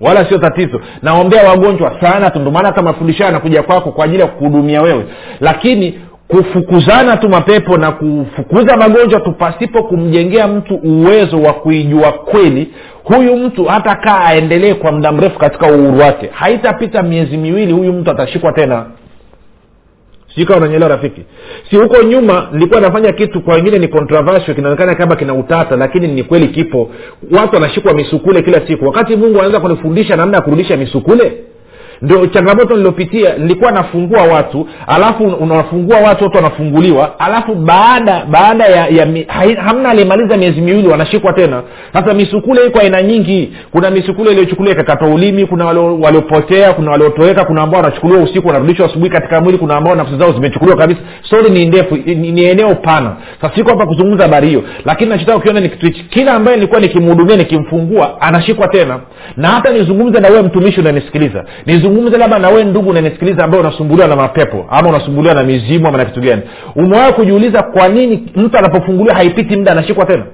wala 0.00 0.24
sio 0.28 0.38
tatizo. 0.38 0.80
Naombea 1.02 1.48
wagonjwa 1.48 2.00
sana 2.00 2.30
tu 2.30 2.38
ndomaana 2.38 2.68
hata 2.68 2.82
mafundisho 2.82 3.24
yanakuja 3.24 3.62
kwako 3.62 3.90
kwa 3.92 4.04
ajili 4.04 4.20
ya 4.20 4.26
kuhudumia 4.26 4.82
wewe. 4.82 5.04
Lakini 5.40 5.98
kufukuzana 6.28 7.16
tu 7.16 7.28
mapepo 7.28 7.76
na 7.76 7.92
kufukuza 7.92 8.76
magonjwa 8.76 9.20
tu 9.20 9.32
pasipo 9.32 9.82
kumjengea 9.82 10.48
mtu 10.48 10.74
uwezo 10.74 11.42
wa 11.42 11.52
kuijua 11.52 12.12
kweli 12.12 12.68
huyu 13.04 13.36
mtu 13.36 13.64
hata 13.64 13.94
kaa 13.96 14.20
aendelee 14.24 14.74
kwa 14.74 14.92
muda 14.92 15.12
mrefu 15.12 15.38
katika 15.38 15.66
uhuru 15.66 15.98
wake. 15.98 16.30
Haitapita 16.32 17.02
miezi 17.02 17.36
miwili 17.36 17.72
huyu 17.72 17.92
mtu 17.92 18.10
atashikwa 18.10 18.52
tena. 18.52 18.86
Sikawa 20.34 20.58
unanyelewa 20.58 20.88
rafiki. 20.90 21.22
Si 21.70 21.76
huko 21.76 22.02
nyuma 22.02 22.48
nilikuwa 22.52 22.80
nafanya 22.80 23.12
kitu 23.12 23.40
kwa 23.40 23.54
wengine 23.54 23.78
ni 23.78 23.88
controversial 23.88 24.54
kinaonekana 24.54 24.94
kama 24.94 25.16
kina 25.16 25.34
utata 25.34 25.76
lakini 25.76 26.08
ni 26.08 26.22
kweli 26.22 26.48
kipo. 26.48 26.90
Watu 27.30 27.54
wanashikwa 27.54 27.94
misukule 27.94 28.42
kila 28.42 28.66
siku. 28.66 28.84
Wakati 28.84 29.16
mungu 29.16 29.34
anaweza 29.38 29.60
kunifundisha 29.60 30.16
namna 30.16 30.36
ya 30.36 30.42
kurudisha 30.42 30.76
misukule 30.76 31.32
ndio 32.04 32.26
changamoto 32.26 32.76
niliopitia 32.76 33.34
nilikuwa 33.38 33.70
nafungua 33.72 34.22
watu 34.22 34.68
alafu 34.86 35.24
unawafungua 35.24 35.96
watu 36.00 36.24
watu 36.24 36.36
wanafunguliwa 36.36 37.20
alafu 37.20 37.54
baada 37.54 38.24
baada 38.30 38.64
ya, 38.66 38.86
ya 38.88 39.06
hamna 39.62 39.88
aliyemaliza 39.88 40.36
miezi 40.36 40.60
miwili 40.60 40.88
wanashikwa 40.88 41.32
tena. 41.32 41.62
Sasa 41.92 42.14
misukule 42.14 42.66
iko 42.66 42.78
aina 42.78 43.02
nyingi. 43.02 43.52
Kuna 43.72 43.90
misukule 43.90 44.30
iliyochukuliwa 44.30 44.74
ikakatwa 44.74 45.08
ulimi 45.08 45.46
kuna 45.46 45.64
waliopotea 45.66 46.72
kuna 46.72 46.90
waliotoweka 46.90 47.44
kuna 47.44 47.62
ambao 47.62 47.80
wanachukuliwa 47.82 48.22
usiku 48.22 48.46
wanarudishwa 48.46 48.86
asubuhi 48.86 49.10
katika 49.10 49.40
mwili 49.40 49.58
kuna 49.58 49.76
ambao 49.76 49.94
nafsi 49.94 50.18
zao 50.18 50.32
zimechukuliwa 50.32 50.76
kabisa. 50.78 51.00
Stori 51.26 51.50
ni 51.50 51.66
ndefu 51.66 51.96
ni, 51.96 52.14
ni 52.32 52.44
eneo 52.44 52.74
pana. 52.74 53.16
Sasa 53.40 53.54
siko 53.54 53.70
hapa 53.70 53.86
kuzungumza 53.86 54.22
habari 54.24 54.48
hiyo 54.48 54.62
lakini 54.84 55.10
nachotaka 55.10 55.38
ukiona 55.38 55.60
ni 55.60 55.68
kitu 55.68 55.86
hichi. 55.86 56.04
Kila 56.04 56.32
ambaye 56.34 56.56
nilikuwa 56.56 56.80
nikimhudumia 56.80 57.36
nikimfungua 57.36 58.20
anashikwa 58.20 58.68
tena. 58.68 59.00
Na 59.36 59.48
hata 59.48 59.72
nizungumze 59.72 60.20
na 60.20 60.28
wewe 60.28 60.42
mtumishi 60.42 60.80
unanisikiliza. 60.80 61.44
Nizungumze 61.66 61.93
labda 62.02 62.38
na 62.38 62.48
wee 62.48 62.64
ndugu 62.64 62.90
unanisikiliza 62.90 63.44
ambaye 63.44 63.62
unasumbuliwa 63.62 64.08
na 64.08 64.16
mapepo 64.16 64.66
ama 64.70 64.88
unasumbuliwa 64.88 65.34
na 65.34 65.42
mizimu 65.42 65.88
ama 65.88 65.98
na 65.98 66.04
kitu 66.04 66.20
gani? 66.20 66.42
Umewahi 66.76 67.12
kujiuliza 67.12 67.62
kwa 67.62 67.88
nini 67.88 68.32
mtu 68.36 68.58
anapofunguliwa 68.58 69.14
haipiti 69.16 69.56
muda 69.56 69.72
anashikwa 69.72 70.06
tena? 70.06 70.24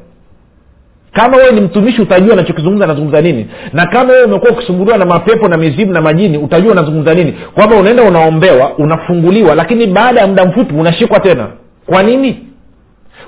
Kama 1.13 1.37
wewe 1.37 1.53
ni 1.53 1.61
mtumishi 1.61 2.03
utajua 2.03 2.33
anachokizungumza 2.33 2.85
anazungumza 2.85 3.21
nini. 3.21 3.47
Na 3.73 3.87
kama 3.87 4.13
wewe 4.13 4.25
umekuwa 4.25 4.53
ukisumbuliwa 4.53 4.99
na 4.99 5.05
mapepo 5.07 5.49
na 5.49 5.57
mizimu 5.57 5.93
na 5.93 6.01
majini 6.01 6.39
utajua 6.39 6.73
unazungumza 6.73 7.15
nini. 7.15 7.33
Kwamba 7.55 7.77
unaenda 7.77 8.03
unaombewa 8.03 8.73
unafunguliwa 8.79 9.55
lakini 9.55 9.87
baada 9.87 10.21
ya 10.21 10.27
muda 10.27 10.45
mfupi 10.45 10.75
unashikwa 10.75 11.21
tena. 11.21 11.47
Kwa 11.87 12.03
nini? 12.03 12.47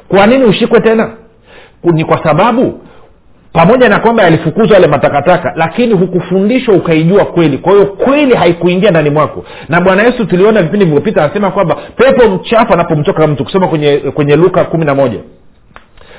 Kwa 0.09 0.27
nini 0.27 0.45
ushikwe 0.45 0.81
tena? 0.81 1.11
Ni 1.85 2.05
kwa 2.05 2.25
sababu 2.25 2.81
pamoja 3.53 3.89
na 3.89 3.99
kwamba 4.01 4.23
yalifukuzwa 4.23 4.75
yale 4.75 4.87
matakataka 4.87 5.53
lakini 5.57 5.95
hukufundishwa 5.95 6.75
ukaijua 6.75 7.25
kweli. 7.25 7.59
Kwa 7.59 7.73
hiyo 7.73 7.87
kweli 7.87 8.35
haikuingia 8.35 8.91
ndani 8.91 9.11
mwako. 9.11 9.45
Na 9.69 9.81
bwana 9.81 10.03
yesu 10.03 10.27
tuliona 10.27 10.63
vipindi 10.63 10.85
vilivyopita 10.85 11.25
anasema 11.25 11.51
kwamba 11.51 11.77
pepo 11.97 12.29
mchafu 12.29 12.73
anapomtoka 12.73 13.27
mtu 13.27 13.45
kusoma 13.45 13.69
kwenye 13.69 13.97
kwenye 13.99 14.37
luka 14.37 14.65
kumi 14.65 14.85
na 14.85 14.95
moja 14.95 15.19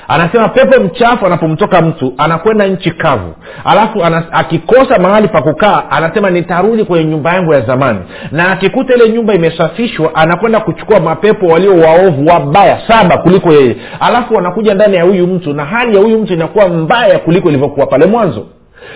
anasema 0.07 0.49
pepo 0.49 0.83
mchafu 0.83 1.25
anapomtoka 1.25 1.81
mtu 1.81 2.13
anakwenda 2.17 2.67
nchi 2.67 2.91
kavu. 2.91 3.33
Alafu 3.65 4.03
anas, 4.03 4.23
akikosa 4.31 4.99
mahali 4.99 5.27
pa 5.27 5.41
kukaa 5.41 5.83
anasema 5.89 6.29
nitarudi 6.29 6.83
kwenye 6.83 7.05
nyumba 7.05 7.33
yangu 7.33 7.53
ya 7.53 7.61
zamani. 7.61 7.99
Na 8.31 8.51
akikuta 8.51 8.95
ile 8.95 9.09
nyumba 9.09 9.33
imesafishwa 9.33 10.15
anakwenda 10.15 10.59
kuchukua 10.59 10.99
mapepo 10.99 11.45
walio 11.47 11.75
waovu 11.75 12.25
wabaya 12.25 12.81
saba 12.87 13.17
kuliko 13.17 13.51
yeye. 13.53 13.75
Alafu 13.99 14.33
wanakuja 14.33 14.73
ndani 14.73 14.95
ya 14.95 15.03
huyu 15.03 15.27
mtu 15.27 15.53
na 15.53 15.65
hali 15.65 15.95
ya 15.95 16.01
huyu 16.03 16.19
mtu 16.19 16.33
inakuwa 16.33 16.67
mbaya 16.69 17.19
kuliko 17.19 17.49
ilivyokuwa 17.49 17.85
pale 17.87 18.05
mwanzo. 18.05 18.45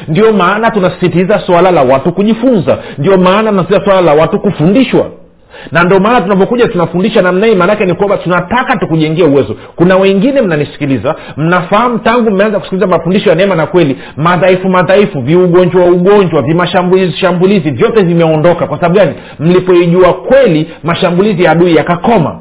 Ndio 0.08 0.34
maana 0.34 0.72
tunasisitiza 0.72 1.39
swala 1.39 1.72
la 1.72 1.82
watu 1.84 2.12
kujifunza. 2.12 2.78
Ndio 2.98 3.17
maana 3.17 3.50
tunasisitiza 3.50 3.86
swala 3.86 4.02
la 4.02 4.13
watu 4.13 4.39
kufundishwa 4.39 5.06
na 5.72 5.84
ndio 5.84 6.00
maana 6.00 6.22
tunapokuja 6.22 6.67
tunafundisha 6.67 7.22
namna 7.22 7.46
hii 7.48 7.56
maanake 7.56 7.86
ni 7.86 7.93
kwamba 7.93 8.17
tunataka 8.17 8.78
tukujengia 8.78 9.26
uwezo. 9.26 9.56
Kuna 9.76 9.98
wengine 9.98 10.41
mnanisikiliza 10.41 11.15
mnafahamu 11.38 12.00
tangu 12.00 12.32
mmeanza 12.32 12.60
kusikiliza 12.60 12.88
mafundisho 12.88 13.30
ya 13.30 13.36
neema 13.36 13.56
na 13.56 13.65
kweli 13.67 13.98
madhaifu 14.17 14.70
madhaifu 14.70 15.22
viugonjwa 15.22 15.86
ugonjwa 15.86 16.41
vimashambulizi 16.41 17.17
shambulizi 17.17 17.72
vyote 17.72 18.04
vimeondoka. 18.04 18.67
Kwa 18.67 18.78
sababu 18.78 18.96
gani? 18.96 19.13
Mlipoijua 19.39 20.13
kweli 20.13 20.72
mashambulizi 20.84 21.43
ya 21.43 21.52
adui 21.52 21.76
yakakoma. 21.76 22.39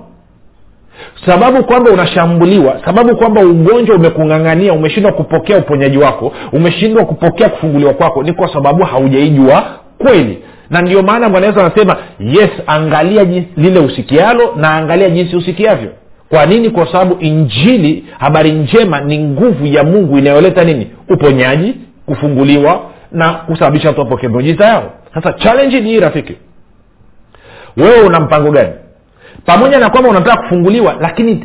Sababu 1.26 1.64
kwamba 1.64 1.90
unashambuliwa 1.90 2.80
sababu 2.84 3.16
kwamba 3.16 3.40
ugonjwa 3.40 3.96
umekung'ang'ania 3.96 4.72
umeshindwa 4.72 5.12
kupokea 5.12 5.58
uponyaji 5.58 5.98
wako 5.98 6.32
umeshindwa 6.52 7.04
kupokea 7.04 7.48
kufunguliwa 7.48 7.94
kwako 7.94 8.22
ni 8.22 8.32
kwa 8.32 8.52
sababu 8.52 8.84
haujaijua 8.84 9.64
kweli 9.98 10.38
na 10.70 10.82
ndio 10.82 11.02
maana 11.02 11.28
bwana 11.28 11.46
yesu 11.46 11.60
anasema 11.60 11.96
yes 12.20 12.50
angalia 12.66 13.24
jinsi, 13.24 13.48
lile 13.56 13.80
usikialo 13.80 14.54
na 14.56 14.70
angalia 14.70 15.10
jinsi 15.10 15.36
usikiavyo. 15.36 15.90
Kwa 16.28 16.46
nini? 16.46 16.70
Kwa 16.70 16.86
sababu 16.92 17.16
injili 17.20 18.04
habari 18.18 18.52
njema 18.52 19.00
ni 19.00 19.18
nguvu 19.18 19.66
ya 19.66 19.84
mungu 19.84 20.18
inayoleta 20.18 20.64
nini? 20.64 20.90
Uponyaji 21.08 21.74
kufunguliwa 22.06 22.80
na 23.12 23.32
kusababisha 23.32 23.88
watu 23.88 24.00
wapokee 24.00 24.28
yao. 24.64 24.92
Sasa 25.14 25.32
challenge 25.32 25.80
ni 25.80 25.90
hii 25.90 26.00
rafiki. 26.00 26.36
Wewe 27.76 28.00
una 28.00 28.20
mpango 28.20 28.50
gani? 28.50 28.72
Pamoja 29.46 29.78
na 29.78 29.90
kwamba 29.90 30.10
unataka 30.10 30.42
kufunguliwa 30.42 30.96
lakini 31.00 31.44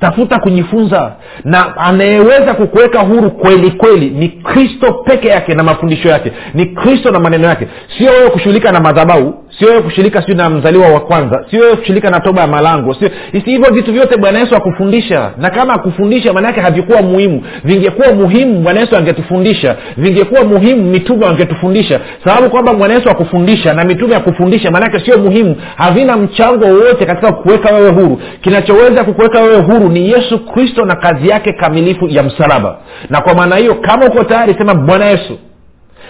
tafuta 0.00 0.38
kujifunza. 0.38 1.12
Na 1.44 1.76
anayeweza 1.76 2.54
kukuweka 2.54 3.00
huru 3.00 3.30
kweli 3.30 3.70
kweli 3.70 4.10
ni 4.10 4.28
kristo 4.28 4.92
peke 4.92 5.28
yake 5.28 5.54
na 5.54 5.62
mafundisho 5.62 6.08
yake. 6.08 6.32
Ni 6.54 6.66
kristo 6.66 7.10
na 7.10 7.20
maneno 7.20 7.48
yake. 7.48 7.68
Sio 7.98 8.10
wewe 8.10 8.30
kushughulika 8.30 8.72
na 8.72 8.80
madhabau 8.80 9.34
sio 9.58 9.68
wewe 9.68 9.82
kushughulika 9.82 10.22
siu 10.22 10.34
na 10.36 10.50
mzaliwa 10.50 10.88
wa 10.88 11.00
kwanza. 11.00 11.44
Sio 11.50 11.60
wewe 11.60 11.76
kushughulika 11.76 12.10
na 12.10 12.20
toba 12.20 12.40
ya 12.40 12.46
malango. 12.46 12.94
Sio 12.94 13.10
hivyo 13.44 13.72
vitu 13.72 13.92
vyote 13.92 14.16
bwana 14.16 14.38
yesu 14.38 14.56
akufundisha. 14.56 15.30
Na 15.38 15.50
kama 15.50 15.74
akufundisha 15.74 16.32
maanaake 16.32 16.60
havikuwa 16.60 17.02
muhimu. 17.02 17.42
Vingekuwa 17.64 18.12
muhimu 18.12 18.60
bwana 18.60 18.80
yesu 18.80 18.96
angetufundisha. 18.96 19.76
Vingekuwa 19.96 20.44
muhimu 20.44 20.82
mitume 20.82 21.26
wangetufundisha. 21.26 22.00
Sababu 22.24 22.50
kwamba 22.50 22.74
bwana 22.74 22.94
yesu 22.94 23.10
akufundisha 23.10 23.74
na 23.74 23.84
mitume 23.84 24.16
akufundisha 24.16 24.70
maanake 24.70 24.98
sio 25.00 25.18
muhimu. 25.18 25.56
Havina 25.76 26.16
mchango 26.16 26.64
wowote 26.66 27.06
katika 27.06 27.32
kukuweka 27.32 27.74
wewe 27.74 27.90
huru. 27.90 28.20
Kinachoweza 28.40 29.04
kukuweka 29.04 29.40
wewe 29.40 29.60
huru 29.62 29.77
ni 29.88 30.10
yesu 30.10 30.38
kristo 30.46 30.84
na 30.84 30.96
kazi 30.96 31.28
yake 31.28 31.52
kamilifu 31.52 32.08
ya 32.08 32.22
msalaba. 32.22 32.78
Na 33.10 33.20
kwa 33.20 33.34
maana 33.34 33.56
hiyo 33.56 33.74
kama 33.74 34.06
uko 34.06 34.24
tayari 34.24 34.54
sema 34.54 34.74
bwana 34.74 35.04
yesu 35.04 35.38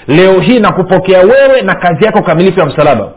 leo 0.09 0.41
hii 0.41 0.59
nakupokea 0.61 1.21
wewe 1.21 1.63
na 1.63 1.75
kazi 1.75 2.05
yako 2.05 2.23
kamilifu 2.23 2.61
ya 2.61 2.67
msalaba. 2.67 3.13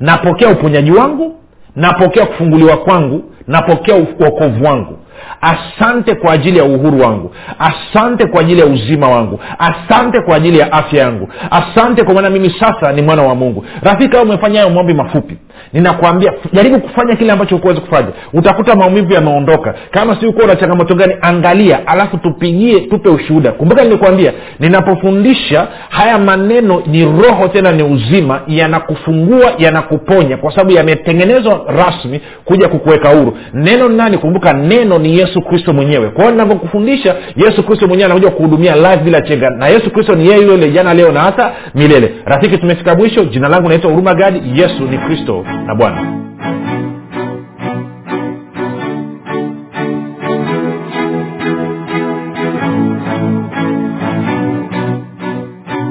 Napokea 0.00 0.48
uponyaji 0.48 0.90
wangu 0.92 1.36
napokea 1.76 2.26
kufunguliwa 2.26 2.76
kwangu 2.76 3.22
napokea 3.46 3.94
uokovu 3.96 4.64
wangu 4.64 4.98
asante 5.40 6.14
kwa 6.14 6.32
ajili 6.32 6.58
ya 6.58 6.64
uhuru 6.64 7.00
wangu. 7.00 7.32
Asante 7.58 8.26
kwa 8.26 8.40
ajili 8.40 8.60
ya 8.60 8.66
uzima 8.66 9.08
wangu. 9.08 9.40
Asante 9.58 10.20
kwa 10.20 10.36
ajili 10.36 10.58
ya 10.58 10.72
afya 10.72 11.00
yangu. 11.02 11.28
Asante 11.50 12.04
kwa 12.04 12.14
maana 12.14 12.30
mimi 12.30 12.54
sasa 12.60 12.92
ni 12.92 13.02
mwana 13.02 13.22
wa 13.22 13.34
mungu. 13.34 13.64
Rafiki 13.82 14.16
au 14.16 14.22
umefanya 14.22 14.60
hayo 14.60 14.72
maombi 14.74 14.94
mafupi. 14.94 15.36
Ninakwambia 15.72 16.32
jaribu 16.52 16.80
kufanya 16.80 17.16
kile 17.16 17.32
ambacho 17.32 17.56
ukuwezi 17.56 17.80
kufanya. 17.80 18.08
Utakuta 18.32 18.74
maumivu 18.74 19.12
yameondoka. 19.12 19.74
Kama 19.90 20.20
si 20.20 20.26
ukuwa 20.26 20.46
na 20.46 20.56
changamoto 20.56 20.94
gani 20.94 21.14
angalia 21.20 21.86
alafu 21.86 22.16
tupigie 22.18 22.80
tupe 22.80 23.08
ushuhuda. 23.08 23.52
Kumbuka 23.52 23.84
nilikwambia 23.84 24.32
ninapofundisha 24.58 25.68
haya 25.88 26.18
maneno 26.18 26.82
ni 26.86 27.04
roho 27.04 27.48
tena 27.48 27.72
ni 27.72 27.82
uzima 27.82 28.40
yanakufungua 28.46 29.52
yanakuponya 29.58 30.36
kwa 30.36 30.50
sababu 30.50 30.70
yametengenezwa 30.70 31.60
rasmi 31.66 32.20
kuja 32.44 32.68
kukuweka 32.68 33.08
huru. 33.08 33.36
Neno 33.54 33.88
nani? 33.88 34.18
Kumbuka 34.18 34.52
neno 34.52 34.98
ni 34.98 35.09
yesu 35.18 35.42
kristo 35.42 35.72
mwenyewe. 35.72 36.08
Kwa 36.08 36.20
hiyo 36.24 36.30
ninavyokufundisha 36.30 37.16
yesu 37.36 37.62
kristo 37.62 37.86
mwenyewe 37.86 38.04
anakuja 38.10 38.30
kuhudumia 38.30 38.76
live 38.76 38.96
bila 39.04 39.20
chenga 39.20 39.50
na 39.50 39.68
yesu 39.68 39.90
kristo 39.90 40.14
ni 40.14 40.26
yeye 40.28 40.42
yule 40.46 40.70
jana 40.70 40.94
leo 40.94 41.12
na 41.12 41.20
hata 41.20 41.52
milele. 41.74 42.14
Rafiki 42.24 42.58
tumefika 42.58 42.94
mwisho. 42.94 43.24
Jina 43.24 43.48
langu 43.48 43.68
naitwa 43.68 43.90
huruma 43.90 44.14
gadi. 44.14 44.60
Yesu 44.60 44.82
ni 44.90 44.98
kristo 44.98 45.44
na 45.66 45.74
bwana 45.74 46.29